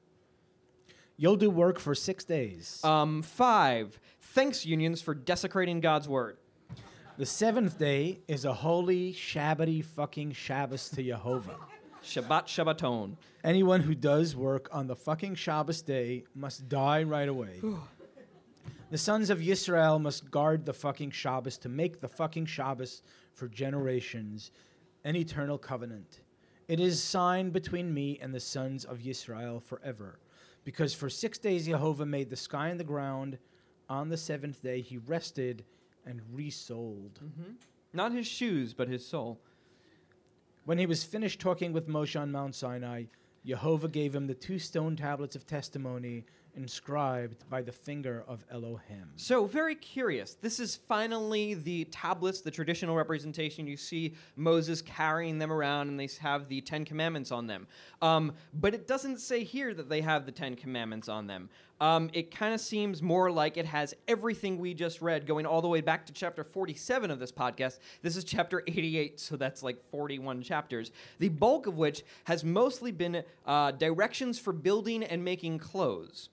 You'll 1.16 1.36
do 1.36 1.50
work 1.50 1.78
for 1.78 1.94
six 1.94 2.24
days. 2.24 2.80
Um, 2.82 3.22
five, 3.22 4.00
thanks 4.20 4.64
unions 4.64 5.02
for 5.02 5.14
desecrating 5.14 5.80
God's 5.80 6.08
word. 6.08 6.38
The 7.18 7.26
seventh 7.26 7.78
day 7.78 8.20
is 8.26 8.46
a 8.46 8.54
holy, 8.54 9.12
Shabbatty 9.12 9.84
fucking 9.84 10.32
Shabbos 10.32 10.88
to 10.90 11.02
Jehovah. 11.02 11.56
Shabbat 12.02 12.46
Shabbaton. 12.46 13.16
Anyone 13.44 13.82
who 13.82 13.94
does 13.94 14.34
work 14.34 14.68
on 14.72 14.86
the 14.86 14.96
fucking 14.96 15.34
Shabbos 15.34 15.82
day 15.82 16.24
must 16.34 16.68
die 16.68 17.02
right 17.02 17.28
away. 17.28 17.60
the 18.90 18.96
sons 18.96 19.28
of 19.28 19.40
Yisrael 19.40 20.00
must 20.00 20.30
guard 20.30 20.64
the 20.64 20.72
fucking 20.72 21.10
Shabbos 21.10 21.58
to 21.58 21.68
make 21.68 22.00
the 22.00 22.08
fucking 22.08 22.46
Shabbos 22.46 23.02
for 23.34 23.48
generations 23.48 24.50
an 25.04 25.16
eternal 25.16 25.58
covenant. 25.58 26.20
It 26.68 26.78
is 26.78 27.02
signed 27.02 27.52
between 27.52 27.92
me 27.92 28.18
and 28.20 28.34
the 28.34 28.40
sons 28.40 28.84
of 28.84 28.98
Yisrael 28.98 29.62
forever. 29.62 30.20
Because 30.64 30.94
for 30.94 31.08
six 31.08 31.38
days 31.38 31.66
Jehovah 31.66 32.06
made 32.06 32.30
the 32.30 32.36
sky 32.36 32.68
and 32.68 32.78
the 32.78 32.84
ground. 32.84 33.38
On 33.88 34.08
the 34.08 34.16
seventh 34.16 34.62
day 34.62 34.80
he 34.80 34.98
rested 34.98 35.64
and 36.06 36.20
resold. 36.32 37.18
Mm-hmm. 37.24 37.52
Not 37.92 38.12
his 38.12 38.26
shoes, 38.26 38.72
but 38.72 38.88
his 38.88 39.04
soul. 39.04 39.40
When 40.64 40.78
he 40.78 40.86
was 40.86 41.02
finished 41.02 41.40
talking 41.40 41.72
with 41.72 41.88
Moshe 41.88 42.20
on 42.20 42.30
Mount 42.30 42.54
Sinai, 42.54 43.04
Jehovah 43.44 43.88
gave 43.88 44.14
him 44.14 44.26
the 44.26 44.34
two 44.34 44.58
stone 44.58 44.94
tablets 44.94 45.34
of 45.34 45.46
testimony 45.46 46.24
inscribed 46.54 47.48
by 47.48 47.62
the 47.62 47.72
finger 47.72 48.24
of 48.26 48.44
Elohim. 48.50 49.12
So, 49.16 49.46
very 49.46 49.74
curious. 49.74 50.34
This 50.34 50.60
is 50.60 50.76
finally 50.76 51.54
the 51.54 51.84
tablets, 51.86 52.40
the 52.40 52.50
traditional 52.50 52.96
representation. 52.96 53.66
You 53.66 53.76
see 53.76 54.14
Moses 54.36 54.82
carrying 54.82 55.38
them 55.38 55.52
around, 55.52 55.88
and 55.88 55.98
they 55.98 56.08
have 56.20 56.48
the 56.48 56.60
Ten 56.60 56.84
Commandments 56.84 57.30
on 57.30 57.46
them. 57.46 57.66
Um, 58.02 58.32
but 58.54 58.74
it 58.74 58.86
doesn't 58.86 59.20
say 59.20 59.44
here 59.44 59.74
that 59.74 59.88
they 59.88 60.00
have 60.00 60.26
the 60.26 60.32
Ten 60.32 60.56
Commandments 60.56 61.08
on 61.08 61.26
them. 61.26 61.48
Um, 61.80 62.10
it 62.12 62.30
kind 62.30 62.52
of 62.52 62.60
seems 62.60 63.00
more 63.00 63.30
like 63.30 63.56
it 63.56 63.64
has 63.64 63.94
everything 64.06 64.58
we 64.58 64.74
just 64.74 65.00
read, 65.00 65.26
going 65.26 65.46
all 65.46 65.62
the 65.62 65.68
way 65.68 65.80
back 65.80 66.04
to 66.06 66.12
chapter 66.12 66.44
47 66.44 67.10
of 67.10 67.18
this 67.18 67.32
podcast. 67.32 67.78
This 68.02 68.16
is 68.16 68.24
chapter 68.24 68.62
88, 68.66 69.18
so 69.18 69.36
that's 69.36 69.62
like 69.62 69.82
41 69.90 70.42
chapters. 70.42 70.92
The 71.20 71.30
bulk 71.30 71.66
of 71.66 71.78
which 71.78 72.02
has 72.24 72.44
mostly 72.44 72.92
been 72.92 73.22
uh, 73.46 73.70
directions 73.72 74.38
for 74.38 74.52
building 74.52 75.02
and 75.02 75.24
making 75.24 75.58
clothes. 75.58 76.28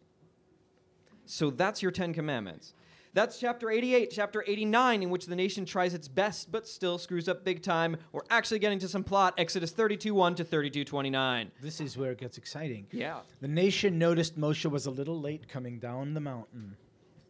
So 1.30 1.50
that's 1.50 1.82
your 1.82 1.92
Ten 1.92 2.14
Commandments. 2.14 2.74
That's 3.14 3.40
chapter 3.40 3.72
88, 3.72 4.12
chapter 4.12 4.44
89, 4.46 5.02
in 5.02 5.10
which 5.10 5.26
the 5.26 5.36
nation 5.36 5.66
tries 5.66 5.94
its 5.94 6.08
best 6.08 6.52
but 6.52 6.68
still 6.68 6.98
screws 6.98 7.28
up 7.28 7.44
big 7.44 7.64
time. 7.64 7.98
We're 8.12 8.22
actually 8.30 8.60
getting 8.60 8.78
to 8.80 8.88
some 8.88 9.04
plot, 9.04 9.34
Exodus 9.38 9.72
32 9.72 10.14
1 10.14 10.36
to 10.36 10.44
32 10.44 10.84
29. 10.84 11.52
This 11.62 11.82
is 11.82 11.98
where 11.98 12.12
it 12.12 12.20
gets 12.20 12.38
exciting. 12.38 12.86
Yeah. 12.92 13.22
The 13.42 13.48
nation 13.48 13.98
noticed 13.98 14.40
Moshe 14.40 14.70
was 14.70 14.86
a 14.86 14.92
little 14.92 15.20
late 15.20 15.48
coming 15.48 15.80
down 15.80 16.14
the 16.14 16.20
mountain. 16.20 16.78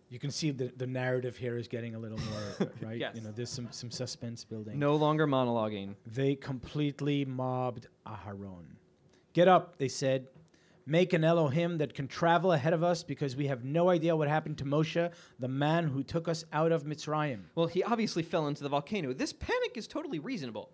You 0.10 0.19
can 0.19 0.31
see 0.31 0.51
the, 0.51 0.71
the 0.77 0.88
narrative 0.88 1.38
here 1.38 1.57
is 1.57 1.67
getting 1.67 1.95
a 1.95 1.99
little 1.99 2.19
more, 2.19 2.69
right? 2.81 2.97
Yes. 2.97 3.15
You 3.15 3.21
know, 3.21 3.31
there's 3.31 3.49
some, 3.49 3.67
some 3.71 3.91
suspense 3.91 4.43
building. 4.43 4.79
No 4.79 4.95
longer 4.95 5.25
monologuing. 5.27 5.95
They 6.05 6.36
completely 6.36 7.25
mobbed 7.25 7.88
Aharon. 8.05 8.75
Get 9.33 9.47
up, 9.47 9.77
they 9.77 9.88
said. 9.88 10.27
Make 10.89 11.12
an 11.12 11.26
Elohim 11.26 11.80
that 11.80 11.93
can 11.93 12.08
travel 12.08 12.54
ahead 12.54 12.71
of 12.71 12.82
us 12.82 13.04
because 13.04 13.36
we 13.36 13.47
have 13.47 13.65
no 13.65 13.89
idea 13.89 14.15
what 14.15 14.30
happened 14.30 14.58
to 14.60 14.63
Moshe, 14.63 15.12
the 15.38 15.47
man 15.50 15.86
who 15.86 16.02
took 16.02 16.30
us 16.30 16.45
out 16.54 16.71
of 16.71 16.86
Mitzrayim. 16.86 17.41
Well, 17.56 17.67
he 17.67 17.84
obviously 17.84 18.23
fell 18.23 18.47
into 18.47 18.63
the 18.63 18.69
volcano. 18.69 19.12
This 19.12 19.34
panic 19.34 19.76
is 19.76 19.86
totally 19.86 20.19
reasonable. 20.19 20.69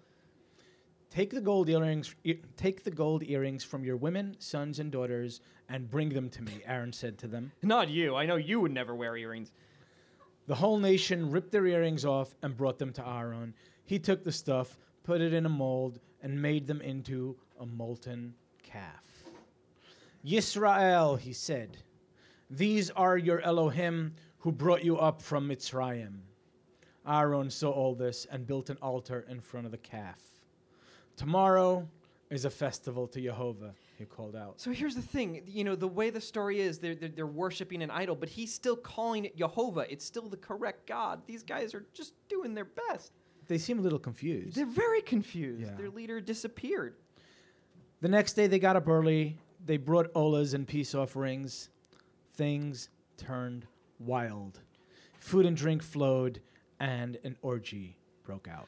Take 1.09 1.31
the 1.31 1.41
gold 1.41 1.67
earrings. 1.67 2.13
e- 2.23 2.35
take 2.57 2.83
the 2.83 2.91
gold 2.91 3.23
earrings 3.23 3.63
from 3.63 3.83
your 3.83 3.97
women, 3.97 4.35
sons, 4.37 4.77
and 4.77 4.91
daughters, 4.91 5.41
and 5.67 5.89
bring 5.89 6.09
them 6.09 6.29
to 6.29 6.43
me. 6.43 6.61
Aaron 6.67 6.93
said 6.93 7.17
to 7.17 7.27
them. 7.27 7.51
Not 7.63 7.89
you. 7.89 8.15
I 8.15 8.27
know 8.27 8.35
you 8.35 8.59
would 8.59 8.71
never 8.71 8.93
wear 8.93 9.17
earrings. 9.17 9.51
The 10.45 10.55
whole 10.55 10.77
nation 10.77 11.31
ripped 11.31 11.51
their 11.51 11.65
earrings 11.65 12.05
off 12.05 12.35
and 12.43 12.55
brought 12.55 12.77
them 12.77 12.93
to 12.93 13.07
Aaron. 13.07 13.55
He 13.85 13.97
took 13.97 14.23
the 14.23 14.31
stuff, 14.31 14.77
put 15.03 15.21
it 15.21 15.33
in 15.33 15.47
a 15.47 15.49
mold, 15.49 15.97
and 16.21 16.39
made 16.39 16.67
them 16.67 16.81
into 16.81 17.35
a 17.59 17.65
molten 17.65 18.35
calf. 18.61 19.12
Yisrael, 20.25 21.19
he 21.19 21.33
said, 21.33 21.77
these 22.49 22.89
are 22.91 23.17
your 23.17 23.41
Elohim 23.41 24.13
who 24.39 24.51
brought 24.51 24.83
you 24.83 24.97
up 24.97 25.21
from 25.21 25.49
Mitzrayim. 25.49 26.19
Aaron 27.07 27.49
saw 27.49 27.71
all 27.71 27.95
this 27.95 28.25
and 28.31 28.45
built 28.45 28.69
an 28.69 28.77
altar 28.81 29.25
in 29.27 29.39
front 29.39 29.65
of 29.65 29.71
the 29.71 29.77
calf. 29.77 30.19
Tomorrow 31.17 31.87
is 32.29 32.45
a 32.45 32.49
festival 32.49 33.07
to 33.07 33.21
Jehovah, 33.21 33.73
he 33.97 34.05
called 34.05 34.35
out. 34.35 34.59
So 34.59 34.71
here's 34.71 34.95
the 34.95 35.01
thing. 35.01 35.43
You 35.45 35.63
know, 35.63 35.75
the 35.75 35.87
way 35.87 36.09
the 36.09 36.21
story 36.21 36.61
is, 36.61 36.79
they're, 36.79 36.95
they're, 36.95 37.09
they're 37.09 37.27
worshiping 37.27 37.83
an 37.83 37.91
idol, 37.91 38.15
but 38.15 38.29
he's 38.29 38.53
still 38.53 38.75
calling 38.75 39.25
it 39.25 39.37
Jehovah. 39.37 39.85
It's 39.91 40.05
still 40.05 40.29
the 40.29 40.37
correct 40.37 40.87
God. 40.87 41.21
These 41.27 41.43
guys 41.43 41.73
are 41.73 41.85
just 41.93 42.13
doing 42.29 42.53
their 42.53 42.67
best. 42.89 43.11
They 43.47 43.57
seem 43.57 43.79
a 43.79 43.81
little 43.81 43.99
confused. 43.99 44.55
They're 44.55 44.65
very 44.65 45.01
confused. 45.01 45.63
Yeah. 45.63 45.75
Their 45.75 45.89
leader 45.89 46.21
disappeared. 46.21 46.95
The 48.01 48.07
next 48.07 48.33
day 48.33 48.47
they 48.47 48.59
got 48.59 48.75
up 48.75 48.87
early. 48.87 49.37
They 49.65 49.77
brought 49.77 50.13
olas 50.13 50.53
and 50.53 50.67
peace 50.67 50.93
offerings. 50.93 51.69
Things 52.35 52.89
turned 53.17 53.65
wild. 53.99 54.59
Food 55.19 55.45
and 55.45 55.55
drink 55.55 55.81
flowed, 55.81 56.41
and 56.79 57.17
an 57.23 57.37
orgy 57.41 57.97
broke 58.25 58.47
out. 58.47 58.67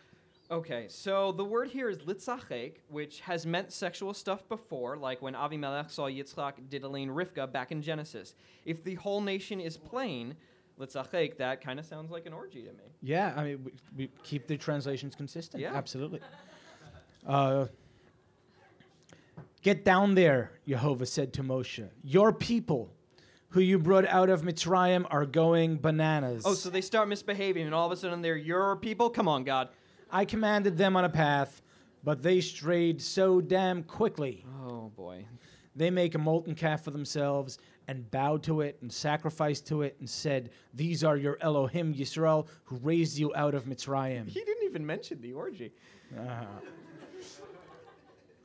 Okay, 0.52 0.86
so 0.88 1.32
the 1.32 1.44
word 1.44 1.70
here 1.70 1.90
is 1.90 1.98
litzachek, 2.00 2.76
which 2.88 3.20
has 3.22 3.48
meant 3.48 3.74
sexual 3.74 4.14
stuff 4.14 4.48
before, 4.48 4.96
like 4.96 5.22
when 5.22 5.34
Avimelech 5.34 5.90
saw 5.90 6.04
Yitzchak 6.04 6.70
diddling 6.70 7.10
Rivka 7.10 7.52
back 7.52 7.72
in 7.72 7.82
Genesis. 7.82 8.36
If 8.64 8.84
the 8.84 8.94
whole 8.96 9.22
nation 9.22 9.60
is 9.60 9.76
playing 9.76 10.36
litzachek, 10.80 11.38
that 11.38 11.62
kind 11.62 11.80
of 11.80 11.86
sounds 11.86 12.12
like 12.12 12.28
an 12.28 12.34
orgy 12.34 12.62
to 12.62 12.72
me. 12.74 12.94
Yeah, 13.02 13.34
I 13.36 13.44
mean, 13.44 13.64
we, 13.64 13.72
we 13.98 14.10
keep 14.24 14.46
the 14.46 14.56
translations 14.56 15.16
consistent. 15.16 15.64
Yeah. 15.64 15.74
Absolutely. 15.74 16.20
Uh, 17.26 17.66
Get 19.66 19.84
down 19.84 20.14
there, 20.14 20.52
Jehovah 20.68 21.08
said 21.08 21.34
to 21.34 21.44
Moshe. 21.44 21.90
Your 22.04 22.32
people, 22.32 22.94
who 23.50 23.62
you 23.62 23.80
brought 23.80 24.06
out 24.06 24.30
of 24.30 24.44
Mitzrayim, 24.44 25.08
are 25.10 25.26
going 25.26 25.78
bananas. 25.78 26.44
Oh, 26.46 26.54
so 26.54 26.70
they 26.70 26.82
start 26.82 27.10
misbehaving, 27.10 27.66
and 27.66 27.74
all 27.74 27.88
of 27.88 27.92
a 27.92 27.96
sudden 27.96 28.22
they're 28.22 28.38
your 28.38 28.76
people? 28.76 29.10
Come 29.10 29.28
on, 29.28 29.44
God. 29.44 29.70
I 30.12 30.24
commanded 30.24 30.78
them 30.78 30.96
on 30.96 31.04
a 31.04 31.10
path, 31.10 31.64
but 32.04 32.22
they 32.22 32.42
strayed 32.42 33.02
so 33.02 33.42
damn 33.42 33.82
quickly. 33.82 34.46
Oh, 34.68 34.92
boy. 34.96 35.26
They 35.76 35.90
make 35.90 36.14
a 36.14 36.20
molten 36.20 36.54
calf 36.54 36.84
for 36.84 36.92
themselves 36.92 37.58
and 37.88 38.12
bowed 38.12 38.44
to 38.44 38.62
it 38.62 38.78
and 38.82 38.94
sacrificed 38.94 39.66
to 39.70 39.82
it 39.82 39.96
and 40.00 40.08
said, 40.08 40.52
These 40.76 41.04
are 41.04 41.18
your 41.18 41.40
Elohim 41.42 41.92
Yisrael 41.92 42.46
who 42.66 42.76
raised 42.84 43.18
you 43.18 43.34
out 43.34 43.56
of 43.56 43.66
Mitzrayim. 43.66 44.28
He 44.28 44.44
didn't 44.44 44.64
even 44.66 44.86
mention 44.86 45.22
the 45.22 45.34
orgy. 45.34 45.74
Uh-huh. 46.16 46.46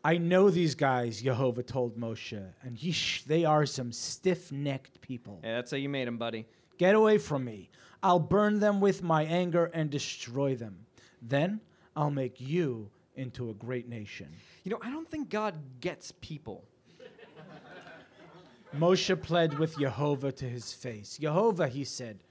I 0.03 0.17
know 0.17 0.49
these 0.49 0.75
guys, 0.75 1.21
Jehovah 1.21 1.63
told 1.63 1.99
Moshe, 1.99 2.43
and 2.63 2.79
they 3.27 3.45
are 3.45 3.67
some 3.67 3.93
stiff 3.93 4.51
necked 4.51 5.01
people. 5.01 5.41
Yeah, 5.45 5.57
that's 5.57 5.71
how 5.71 5.77
you 5.77 5.89
made 5.89 6.09
him, 6.09 6.17
buddy. 6.17 6.47
Get 6.79 6.95
away 6.95 7.19
from 7.19 7.45
me. 7.45 7.71
I'll 8.03 8.19
burn 8.19 8.61
them 8.61 8.81
with 8.81 9.03
my 9.03 9.25
anger 9.25 9.67
and 9.75 9.91
destroy 9.91 10.55
them. 10.55 10.87
Then 11.21 11.61
I'll 11.95 12.11
make 12.11 12.41
you 12.41 12.91
into 13.15 13.51
a 13.51 13.55
great 13.55 13.89
nation. 13.89 14.29
You 14.65 14.71
know, 14.71 14.79
I 14.81 14.91
don't 14.91 15.11
think 15.11 15.29
God 15.29 15.55
gets 15.81 16.13
people. 16.23 16.65
Moshe 18.75 19.21
pled 19.21 19.59
with 19.59 19.77
Jehovah 19.79 20.33
to 20.33 20.49
his 20.49 20.73
face. 20.73 21.19
Jehovah, 21.21 21.69
he 21.69 21.85
said, 21.85 22.23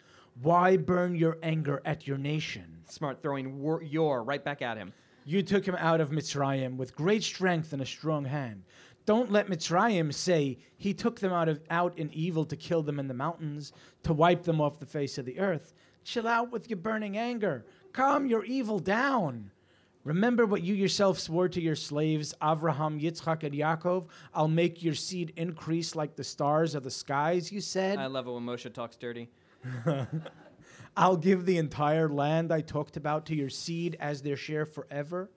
why 0.41 0.77
burn 0.77 1.15
your 1.15 1.38
anger 1.43 1.82
at 1.86 2.08
your 2.08 2.17
nation? 2.17 2.84
Smart 2.88 3.21
throwing 3.21 3.60
wor- 3.60 3.84
your 3.84 4.23
right 4.23 4.43
back 4.43 4.62
at 4.62 4.77
him. 4.77 4.93
You 5.25 5.43
took 5.43 5.65
him 5.65 5.75
out 5.75 6.01
of 6.01 6.10
Mitzrayim 6.10 6.77
with 6.77 6.95
great 6.95 7.23
strength 7.23 7.73
and 7.73 7.82
a 7.82 7.86
strong 7.86 8.25
hand. 8.25 8.63
Don't 9.05 9.32
let 9.32 9.47
Mitzrayim 9.47 10.13
say 10.13 10.60
he 10.77 10.93
took 10.93 11.19
them 11.19 11.34
out 11.34 11.49
of 11.49 11.60
out 11.69 11.97
in 11.97 12.12
evil 12.13 12.45
to 12.45 12.55
kill 12.55 12.84
them 12.84 12.99
in 12.99 13.08
the 13.08 13.13
mountains, 13.13 13.73
to 14.03 14.13
wipe 14.13 14.43
them 14.43 14.62
off 14.62 14.79
the 14.79 14.86
face 14.86 15.17
of 15.17 15.25
the 15.25 15.39
earth. 15.39 15.73
Chill 16.03 16.27
out 16.27 16.51
with 16.51 16.69
your 16.69 16.77
burning 16.77 17.17
anger. 17.17 17.65
Calm 17.91 18.25
your 18.25 18.43
evil 18.45 18.79
down. 18.79 19.51
Remember 20.03 20.45
what 20.45 20.63
you 20.63 20.73
yourself 20.73 21.19
swore 21.19 21.49
to 21.49 21.62
your 21.62 21.75
slaves, 21.75 22.34
Avraham, 22.41 23.01
Yitzchak, 23.01 23.43
and 23.43 23.53
Yaakov. 23.53 24.08
I'll 24.34 24.47
make 24.47 24.82
your 24.82 24.95
seed 24.95 25.34
increase 25.36 25.95
like 25.95 26.15
the 26.15 26.23
stars 26.23 26.73
of 26.73 26.84
the 26.84 26.91
skies, 26.91 27.51
you 27.51 27.62
said. 27.62 27.99
I 27.99 28.05
love 28.05 28.27
it 28.27 28.32
when 28.32 28.43
Moshe 28.43 28.71
talks 28.73 28.95
dirty. 28.95 29.29
I'll 30.95 31.17
give 31.17 31.45
the 31.45 31.58
entire 31.58 32.10
land 32.10 32.52
I 32.52 32.62
talked 32.62 32.97
about 32.97 33.25
to 33.28 33.36
your 33.36 33.49
seed 33.49 33.95
as 33.99 34.21
their 34.21 34.38
share 34.38 34.65
forever. 34.65 35.30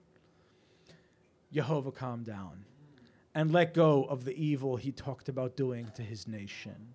Jehovah 1.51 1.91
calmed 1.91 2.25
down 2.25 2.65
and 3.35 3.51
let 3.51 3.73
go 3.73 4.03
of 4.05 4.25
the 4.25 4.35
evil 4.35 4.75
he 4.75 4.91
talked 4.91 5.29
about 5.29 5.55
doing 5.55 5.91
to 5.95 6.01
his 6.01 6.27
nation. 6.27 6.93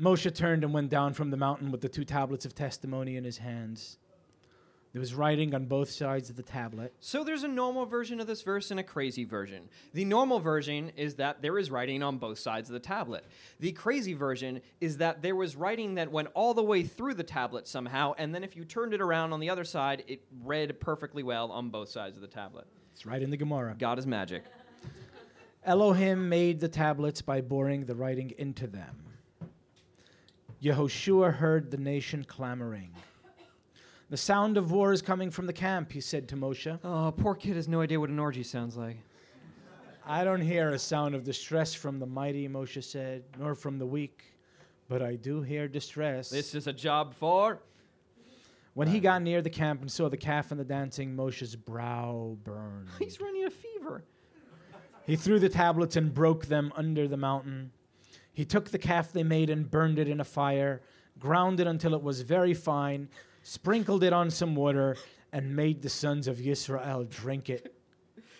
Moshe 0.00 0.34
turned 0.34 0.64
and 0.64 0.74
went 0.74 0.90
down 0.90 1.14
from 1.14 1.30
the 1.30 1.36
mountain 1.36 1.70
with 1.70 1.80
the 1.80 1.88
two 1.88 2.04
tablets 2.04 2.44
of 2.44 2.54
testimony 2.54 3.16
in 3.16 3.24
his 3.24 3.38
hands. 3.38 3.98
There 4.94 5.00
was 5.00 5.12
writing 5.12 5.56
on 5.56 5.66
both 5.66 5.90
sides 5.90 6.30
of 6.30 6.36
the 6.36 6.44
tablet. 6.44 6.94
So 7.00 7.24
there's 7.24 7.42
a 7.42 7.48
normal 7.48 7.84
version 7.84 8.20
of 8.20 8.28
this 8.28 8.42
verse 8.42 8.70
and 8.70 8.78
a 8.78 8.84
crazy 8.84 9.24
version. 9.24 9.68
The 9.92 10.04
normal 10.04 10.38
version 10.38 10.92
is 10.96 11.16
that 11.16 11.42
there 11.42 11.58
is 11.58 11.68
writing 11.68 12.04
on 12.04 12.18
both 12.18 12.38
sides 12.38 12.68
of 12.68 12.74
the 12.74 12.78
tablet. 12.78 13.24
The 13.58 13.72
crazy 13.72 14.14
version 14.14 14.60
is 14.80 14.98
that 14.98 15.20
there 15.20 15.34
was 15.34 15.56
writing 15.56 15.96
that 15.96 16.12
went 16.12 16.28
all 16.34 16.54
the 16.54 16.62
way 16.62 16.84
through 16.84 17.14
the 17.14 17.24
tablet 17.24 17.66
somehow, 17.66 18.14
and 18.18 18.32
then 18.32 18.44
if 18.44 18.54
you 18.54 18.64
turned 18.64 18.94
it 18.94 19.00
around 19.00 19.32
on 19.32 19.40
the 19.40 19.50
other 19.50 19.64
side, 19.64 20.04
it 20.06 20.22
read 20.44 20.78
perfectly 20.78 21.24
well 21.24 21.50
on 21.50 21.70
both 21.70 21.88
sides 21.88 22.14
of 22.16 22.22
the 22.22 22.28
tablet. 22.28 22.68
It's 22.92 23.04
right 23.04 23.20
in 23.20 23.30
the 23.30 23.36
Gemara. 23.36 23.74
God 23.76 23.98
is 23.98 24.06
magic. 24.06 24.44
Elohim 25.64 26.28
made 26.28 26.60
the 26.60 26.68
tablets 26.68 27.20
by 27.20 27.40
boring 27.40 27.86
the 27.86 27.96
writing 27.96 28.32
into 28.38 28.68
them. 28.68 28.94
Yehoshua 30.62 31.34
heard 31.34 31.72
the 31.72 31.78
nation 31.78 32.22
clamoring. 32.22 32.92
The 34.14 34.18
sound 34.18 34.56
of 34.56 34.70
war 34.70 34.92
is 34.92 35.02
coming 35.02 35.28
from 35.28 35.46
the 35.46 35.52
camp, 35.52 35.90
he 35.90 36.00
said 36.00 36.28
to 36.28 36.36
Moshe. 36.36 36.78
Oh, 36.84 37.12
poor 37.16 37.34
kid 37.34 37.56
has 37.56 37.66
no 37.66 37.80
idea 37.80 37.98
what 37.98 38.10
an 38.10 38.20
orgy 38.20 38.44
sounds 38.44 38.76
like. 38.76 38.98
I 40.06 40.22
don't 40.22 40.40
hear 40.40 40.70
a 40.70 40.78
sound 40.78 41.16
of 41.16 41.24
distress 41.24 41.74
from 41.74 41.98
the 41.98 42.06
mighty, 42.06 42.48
Moshe 42.48 42.84
said, 42.84 43.24
nor 43.40 43.56
from 43.56 43.76
the 43.76 43.86
weak, 43.86 44.22
but 44.88 45.02
I 45.02 45.16
do 45.16 45.42
hear 45.42 45.66
distress. 45.66 46.30
This 46.30 46.54
is 46.54 46.68
a 46.68 46.72
job 46.72 47.12
for. 47.16 47.58
When 48.74 48.86
he 48.86 49.00
got 49.00 49.20
near 49.20 49.42
the 49.42 49.50
camp 49.50 49.80
and 49.80 49.90
saw 49.90 50.08
the 50.08 50.16
calf 50.16 50.52
and 50.52 50.60
the 50.60 50.64
dancing, 50.64 51.16
Moshe's 51.16 51.56
brow 51.56 52.36
burned. 52.44 52.90
He's 53.00 53.20
running 53.20 53.46
a 53.46 53.50
fever. 53.50 54.04
He 55.08 55.16
threw 55.16 55.40
the 55.40 55.48
tablets 55.48 55.96
and 55.96 56.14
broke 56.14 56.46
them 56.46 56.72
under 56.76 57.08
the 57.08 57.16
mountain. 57.16 57.72
He 58.32 58.44
took 58.44 58.70
the 58.70 58.78
calf 58.78 59.10
they 59.10 59.24
made 59.24 59.50
and 59.50 59.68
burned 59.68 59.98
it 59.98 60.06
in 60.06 60.20
a 60.20 60.24
fire, 60.24 60.82
ground 61.18 61.58
it 61.58 61.66
until 61.66 61.94
it 61.94 62.02
was 62.04 62.20
very 62.20 62.54
fine, 62.54 63.08
sprinkled 63.44 64.02
it 64.02 64.12
on 64.12 64.30
some 64.30 64.56
water, 64.56 64.96
and 65.32 65.54
made 65.54 65.82
the 65.82 65.88
sons 65.88 66.26
of 66.26 66.40
Israel 66.40 67.04
drink 67.04 67.48
it. 67.48 67.74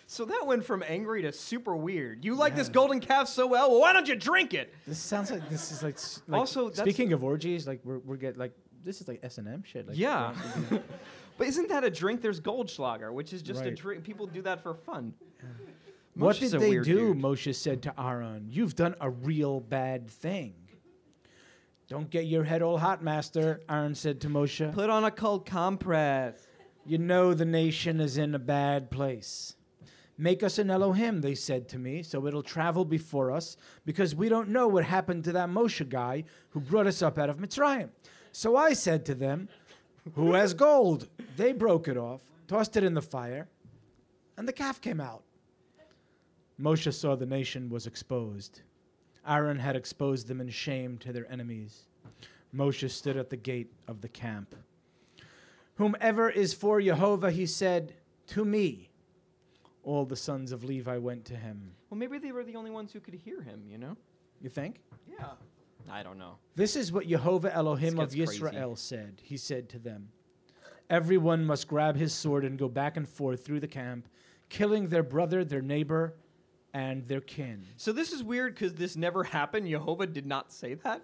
So 0.07 0.25
that 0.25 0.43
went 0.45 0.63
from 0.63 0.83
angry 0.87 1.21
to 1.23 1.31
super 1.31 1.75
weird. 1.75 2.23
You 2.23 2.35
like 2.35 2.55
this 2.55 2.69
golden 2.69 2.99
calf 2.99 3.27
so 3.27 3.47
well, 3.47 3.71
well, 3.71 3.79
why 3.79 3.91
don't 3.91 4.07
you 4.07 4.15
drink 4.15 4.53
it? 4.53 4.73
This 4.85 4.99
sounds 4.99 5.31
like 5.31 5.49
this 5.49 5.71
is 5.71 5.81
like, 5.81 5.97
like 6.27 6.39
Also, 6.39 6.71
speaking 6.71 7.13
of 7.13 7.23
orgies, 7.23 7.65
like 7.65 7.81
we're 7.83 7.99
we're 7.99 8.17
get 8.17 8.37
like 8.37 8.53
this 8.83 9.01
is 9.01 9.07
like 9.07 9.19
S 9.23 9.39
and 9.39 9.47
M 9.47 9.63
shit. 9.63 9.87
Like, 9.87 9.97
Yeah. 9.97 10.35
but 11.37 11.47
isn't 11.47 11.69
that 11.69 11.83
a 11.83 11.89
drink? 11.89 12.21
There's 12.21 12.39
Goldschlager, 12.39 13.11
which 13.11 13.33
is 13.33 13.41
just 13.41 13.61
a 13.63 13.71
drink. 13.71 14.03
People 14.03 14.27
do 14.27 14.43
that 14.43 14.61
for 14.61 14.75
fun. 14.75 15.13
What 16.13 16.35
Moshe's 16.37 16.51
did 16.51 16.61
they 16.61 16.71
do? 16.71 16.83
dude. 16.83 17.17
Moshe 17.17 17.53
said 17.55 17.81
to 17.83 17.93
Aaron, 17.99 18.47
You've 18.49 18.75
done 18.75 18.95
a 19.01 19.09
real 19.09 19.59
bad 19.59 20.09
thing. 20.09 20.53
Don't 21.87 22.09
get 22.09 22.25
your 22.25 22.43
head 22.43 22.63
all 22.63 22.79
hot, 22.79 23.03
master, 23.03 23.61
Aaron 23.69 23.93
said 23.93 24.19
to 24.21 24.27
Moshe. 24.27 24.73
Put 24.73 24.89
on 24.89 25.03
a 25.03 25.11
cold 25.11 25.45
compress. 25.45 26.47
You 26.83 26.97
know 26.97 27.33
the 27.33 27.45
nation 27.45 27.99
is 27.99 28.17
in 28.17 28.33
a 28.33 28.39
bad 28.39 28.89
place. 28.89 29.55
Make 30.17 30.43
us 30.43 30.57
an 30.57 30.71
Elohim, 30.71 31.21
they 31.21 31.35
said 31.35 31.67
to 31.69 31.77
me, 31.77 32.01
so 32.01 32.25
it'll 32.25 32.41
travel 32.41 32.85
before 32.85 33.31
us, 33.31 33.57
because 33.85 34.15
we 34.15 34.29
don't 34.29 34.49
know 34.49 34.67
what 34.67 34.85
happened 34.85 35.25
to 35.25 35.33
that 35.33 35.49
Moshe 35.49 35.87
guy 35.87 36.23
who 36.49 36.59
brought 36.59 36.87
us 36.87 37.01
up 37.01 37.19
out 37.19 37.29
of 37.29 37.37
Mitzrayim. 37.37 37.89
So 38.31 38.55
I 38.55 38.73
said 38.73 39.05
to 39.05 39.15
them, 39.15 39.49
Who 40.13 40.33
has 40.33 40.53
gold? 40.53 41.09
They 41.35 41.51
broke 41.51 41.87
it 41.87 41.97
off, 41.97 42.21
tossed 42.47 42.77
it 42.77 42.83
in 42.83 42.93
the 42.93 43.01
fire, 43.01 43.47
and 44.37 44.47
the 44.47 44.53
calf 44.53 44.81
came 44.81 45.01
out. 45.01 45.23
Moshe 46.59 46.93
saw 46.93 47.15
the 47.15 47.25
nation 47.25 47.69
was 47.69 47.85
exposed. 47.85 48.61
Aaron 49.27 49.59
had 49.59 49.75
exposed 49.75 50.27
them 50.27 50.41
in 50.41 50.49
shame 50.49 50.97
to 50.99 51.11
their 51.11 51.29
enemies. 51.31 51.87
Moshe 52.55 52.89
stood 52.89 53.17
at 53.17 53.29
the 53.29 53.37
gate 53.37 53.71
of 53.87 54.01
the 54.01 54.07
camp. 54.07 54.55
Whomever 55.75 56.29
is 56.29 56.53
for 56.53 56.81
Jehovah, 56.81 57.31
he 57.31 57.45
said, 57.45 57.93
to 58.27 58.45
me. 58.45 58.89
All 59.83 60.05
the 60.05 60.15
sons 60.15 60.51
of 60.51 60.63
Levi 60.63 60.97
went 60.97 61.25
to 61.25 61.35
him. 61.35 61.73
Well, 61.89 61.97
maybe 61.97 62.17
they 62.17 62.31
were 62.31 62.43
the 62.43 62.55
only 62.55 62.71
ones 62.71 62.91
who 62.91 62.99
could 62.99 63.13
hear 63.13 63.41
him, 63.41 63.63
you 63.69 63.77
know? 63.77 63.97
You 64.41 64.49
think? 64.49 64.79
Yeah. 65.07 65.31
I 65.91 66.01
don't 66.01 66.17
know. 66.17 66.37
This 66.55 66.75
is 66.75 66.91
what 66.91 67.07
Jehovah 67.07 67.53
Elohim 67.53 67.99
of. 67.99 68.15
Israel 68.15 68.75
said. 68.75 69.21
He 69.23 69.37
said 69.37 69.69
to 69.69 69.79
them, 69.79 70.09
Everyone 70.89 71.45
must 71.45 71.67
grab 71.67 71.95
his 71.95 72.13
sword 72.13 72.45
and 72.45 72.57
go 72.57 72.67
back 72.67 72.97
and 72.97 73.07
forth 73.07 73.45
through 73.45 73.59
the 73.59 73.67
camp, 73.67 74.07
killing 74.49 74.87
their 74.87 75.03
brother, 75.03 75.43
their 75.43 75.61
neighbor, 75.61 76.15
and 76.75 77.05
their 77.05 77.21
kin. 77.21 77.65
So 77.77 77.93
this 77.93 78.11
is 78.11 78.21
weird 78.21 78.53
because 78.53 78.73
this 78.73 78.97
never 78.97 79.23
happened. 79.23 79.65
Jehovah 79.65 80.05
did 80.07 80.25
not 80.25 80.51
say 80.51 80.73
that. 80.73 81.01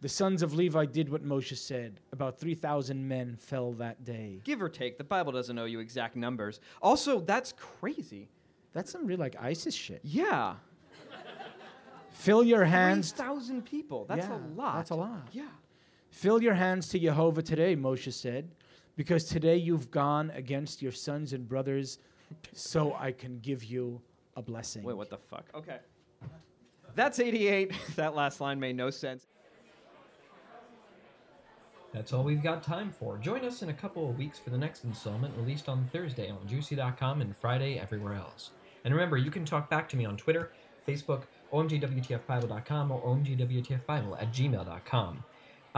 The 0.00 0.08
sons 0.08 0.42
of 0.42 0.54
Levi 0.54 0.86
did 0.86 1.10
what 1.10 1.22
Moshe 1.22 1.54
said. 1.58 2.00
About 2.12 2.40
3,000 2.40 3.06
men 3.06 3.36
fell 3.36 3.72
that 3.72 4.04
day. 4.04 4.40
Give 4.44 4.62
or 4.62 4.70
take. 4.70 4.96
The 4.96 5.04
Bible 5.04 5.32
doesn't 5.32 5.58
owe 5.58 5.66
you 5.66 5.80
exact 5.80 6.16
numbers. 6.16 6.60
Also, 6.80 7.20
that's 7.20 7.52
crazy. 7.52 8.30
That's 8.72 8.90
some 8.90 9.06
real 9.06 9.18
like 9.18 9.36
ISIS 9.38 9.74
shit. 9.74 10.00
Yeah. 10.02 10.54
Fill 12.10 12.42
your 12.42 12.64
hands 12.64 13.12
3,000 13.12 13.66
people. 13.66 14.06
That's 14.08 14.26
Yeah, 14.26 14.36
a 14.36 14.40
lot. 14.56 14.76
that's 14.76 14.90
a 14.90 14.94
lot. 14.94 15.28
Yeah. 15.32 15.48
Fill 16.10 16.42
your 16.42 16.54
hands 16.54 16.88
to 16.88 16.98
Jehovah 16.98 17.42
today, 17.42 17.76
Moshe 17.76 18.12
said, 18.14 18.50
because 18.96 19.24
today 19.24 19.56
you've 19.56 19.90
gone 19.90 20.30
against 20.30 20.80
your 20.80 20.90
sons 20.92 21.34
and 21.34 21.46
brothers, 21.46 21.98
so 22.54 22.94
I 22.98 23.12
can 23.12 23.40
give 23.40 23.62
you 23.62 24.00
a 24.38 24.42
blessing. 24.42 24.82
Wait, 24.82 24.96
what 24.96 25.10
the 25.10 25.18
fuck? 25.18 25.44
Okay. 25.54 25.78
That's 26.94 27.18
88. 27.18 27.72
that 27.96 28.14
last 28.14 28.40
line 28.40 28.58
made 28.58 28.76
no 28.76 28.90
sense. 28.90 29.26
That's 31.92 32.12
all 32.12 32.22
we've 32.22 32.42
got 32.42 32.62
time 32.62 32.92
for. 32.92 33.16
Join 33.18 33.44
us 33.44 33.62
in 33.62 33.70
a 33.70 33.74
couple 33.74 34.08
of 34.08 34.18
weeks 34.18 34.38
for 34.38 34.50
the 34.50 34.58
next 34.58 34.84
installment 34.84 35.34
released 35.36 35.68
on 35.68 35.88
Thursday 35.92 36.30
on 36.30 36.38
Jewcy.com 36.46 37.22
and 37.22 37.34
Friday 37.36 37.78
everywhere 37.78 38.14
else. 38.14 38.50
And 38.84 38.94
remember, 38.94 39.16
you 39.16 39.30
can 39.30 39.44
talk 39.44 39.68
back 39.70 39.88
to 39.88 39.96
me 39.96 40.04
on 40.04 40.16
Twitter, 40.16 40.52
Facebook, 40.86 41.22
OMGWTFBible.com, 41.52 42.90
or 42.90 43.02
OMGWTFBible 43.02 44.22
at 44.22 44.32
gmail.com. 44.32 45.24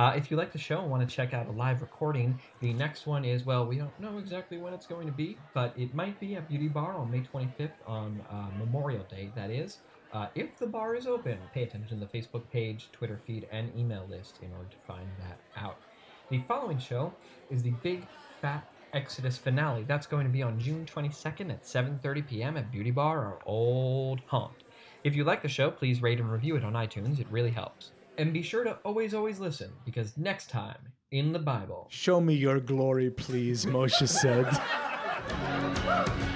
Uh, 0.01 0.15
if 0.17 0.31
you 0.31 0.37
like 0.39 0.51
the 0.51 0.57
show 0.57 0.81
and 0.81 0.91
want 0.91 1.07
to 1.07 1.15
check 1.15 1.35
out 1.35 1.47
a 1.47 1.53
live 1.53 1.83
recording, 1.83 2.41
the 2.61 2.73
next 2.73 3.07
one 3.07 3.23
is, 3.23 3.45
well, 3.45 3.67
we 3.67 3.77
don't 3.77 4.01
know 4.01 4.17
exactly 4.17 4.57
when 4.57 4.73
it's 4.73 4.87
going 4.87 5.07
to 5.07 5.13
be, 5.13 5.43
but 5.53 5.79
it 5.79 5.95
might 5.95 6.19
be 6.19 6.35
at 6.37 6.49
Beauty 6.49 6.69
Bar 6.69 6.97
on 6.97 7.11
May 7.11 7.23
25th 7.23 7.75
on 7.85 8.23
uh, 8.31 8.49
Memorial 8.57 9.05
Day, 9.05 9.31
that 9.37 9.51
is. 9.51 9.81
Uh, 10.11 10.29
if 10.35 10.57
the 10.59 10.67
bar 10.67 10.95
is 10.95 11.07
open, 11.07 11.51
pay 11.53 11.65
attention 11.65 12.01
to 12.01 12.07
the 12.07 12.19
Facebook 12.19 12.49
page, 12.49 12.91
Twitter 12.93 13.23
feed, 13.27 13.47
and 13.53 13.77
email 13.77 14.07
list 14.09 14.39
in 14.41 14.55
order 14.55 14.71
to 14.71 14.79
find 14.87 15.11
that 15.19 15.43
out. 15.55 15.85
The 16.31 16.47
following 16.49 16.79
show 16.79 17.19
is 17.51 17.63
the 17.63 17.73
Big 17.73 18.09
Fat 18.41 18.69
Exodus 18.95 19.37
finale. 19.37 19.85
That's 19.85 20.07
going 20.07 20.25
to 20.25 20.33
be 20.33 20.43
on 20.43 20.59
June 20.59 20.87
22nd 20.87 21.51
at 21.51 21.65
7:30 21.65 22.27
p.m. 22.27 22.57
at 22.57 22.71
Beauty 22.71 22.91
Bar, 22.91 23.23
our 23.23 23.41
old 23.45 24.23
haunt. 24.29 24.65
If 25.05 25.15
you 25.15 25.25
like 25.25 25.43
the 25.43 25.49
show, 25.49 25.71
please 25.71 26.01
rate 26.01 26.21
and 26.21 26.33
review 26.33 26.57
it 26.57 26.65
on 26.65 26.73
iTunes. 26.73 27.21
It 27.21 27.31
really 27.31 27.51
helps. 27.51 27.93
And 28.21 28.35
be 28.35 28.43
sure 28.43 28.65
to 28.65 28.73
always, 28.85 29.15
always 29.15 29.41
listen, 29.41 29.71
because 29.87 30.19
next 30.19 30.51
time 30.51 30.77
in 31.11 31.33
the 31.33 31.39
Bible, 31.39 31.87
Show 31.89 32.21
me 32.21 32.35
your 32.35 32.61
glory, 32.61 33.09
please, 33.11 33.65
Moshe 33.65 34.07
said. 34.07 34.45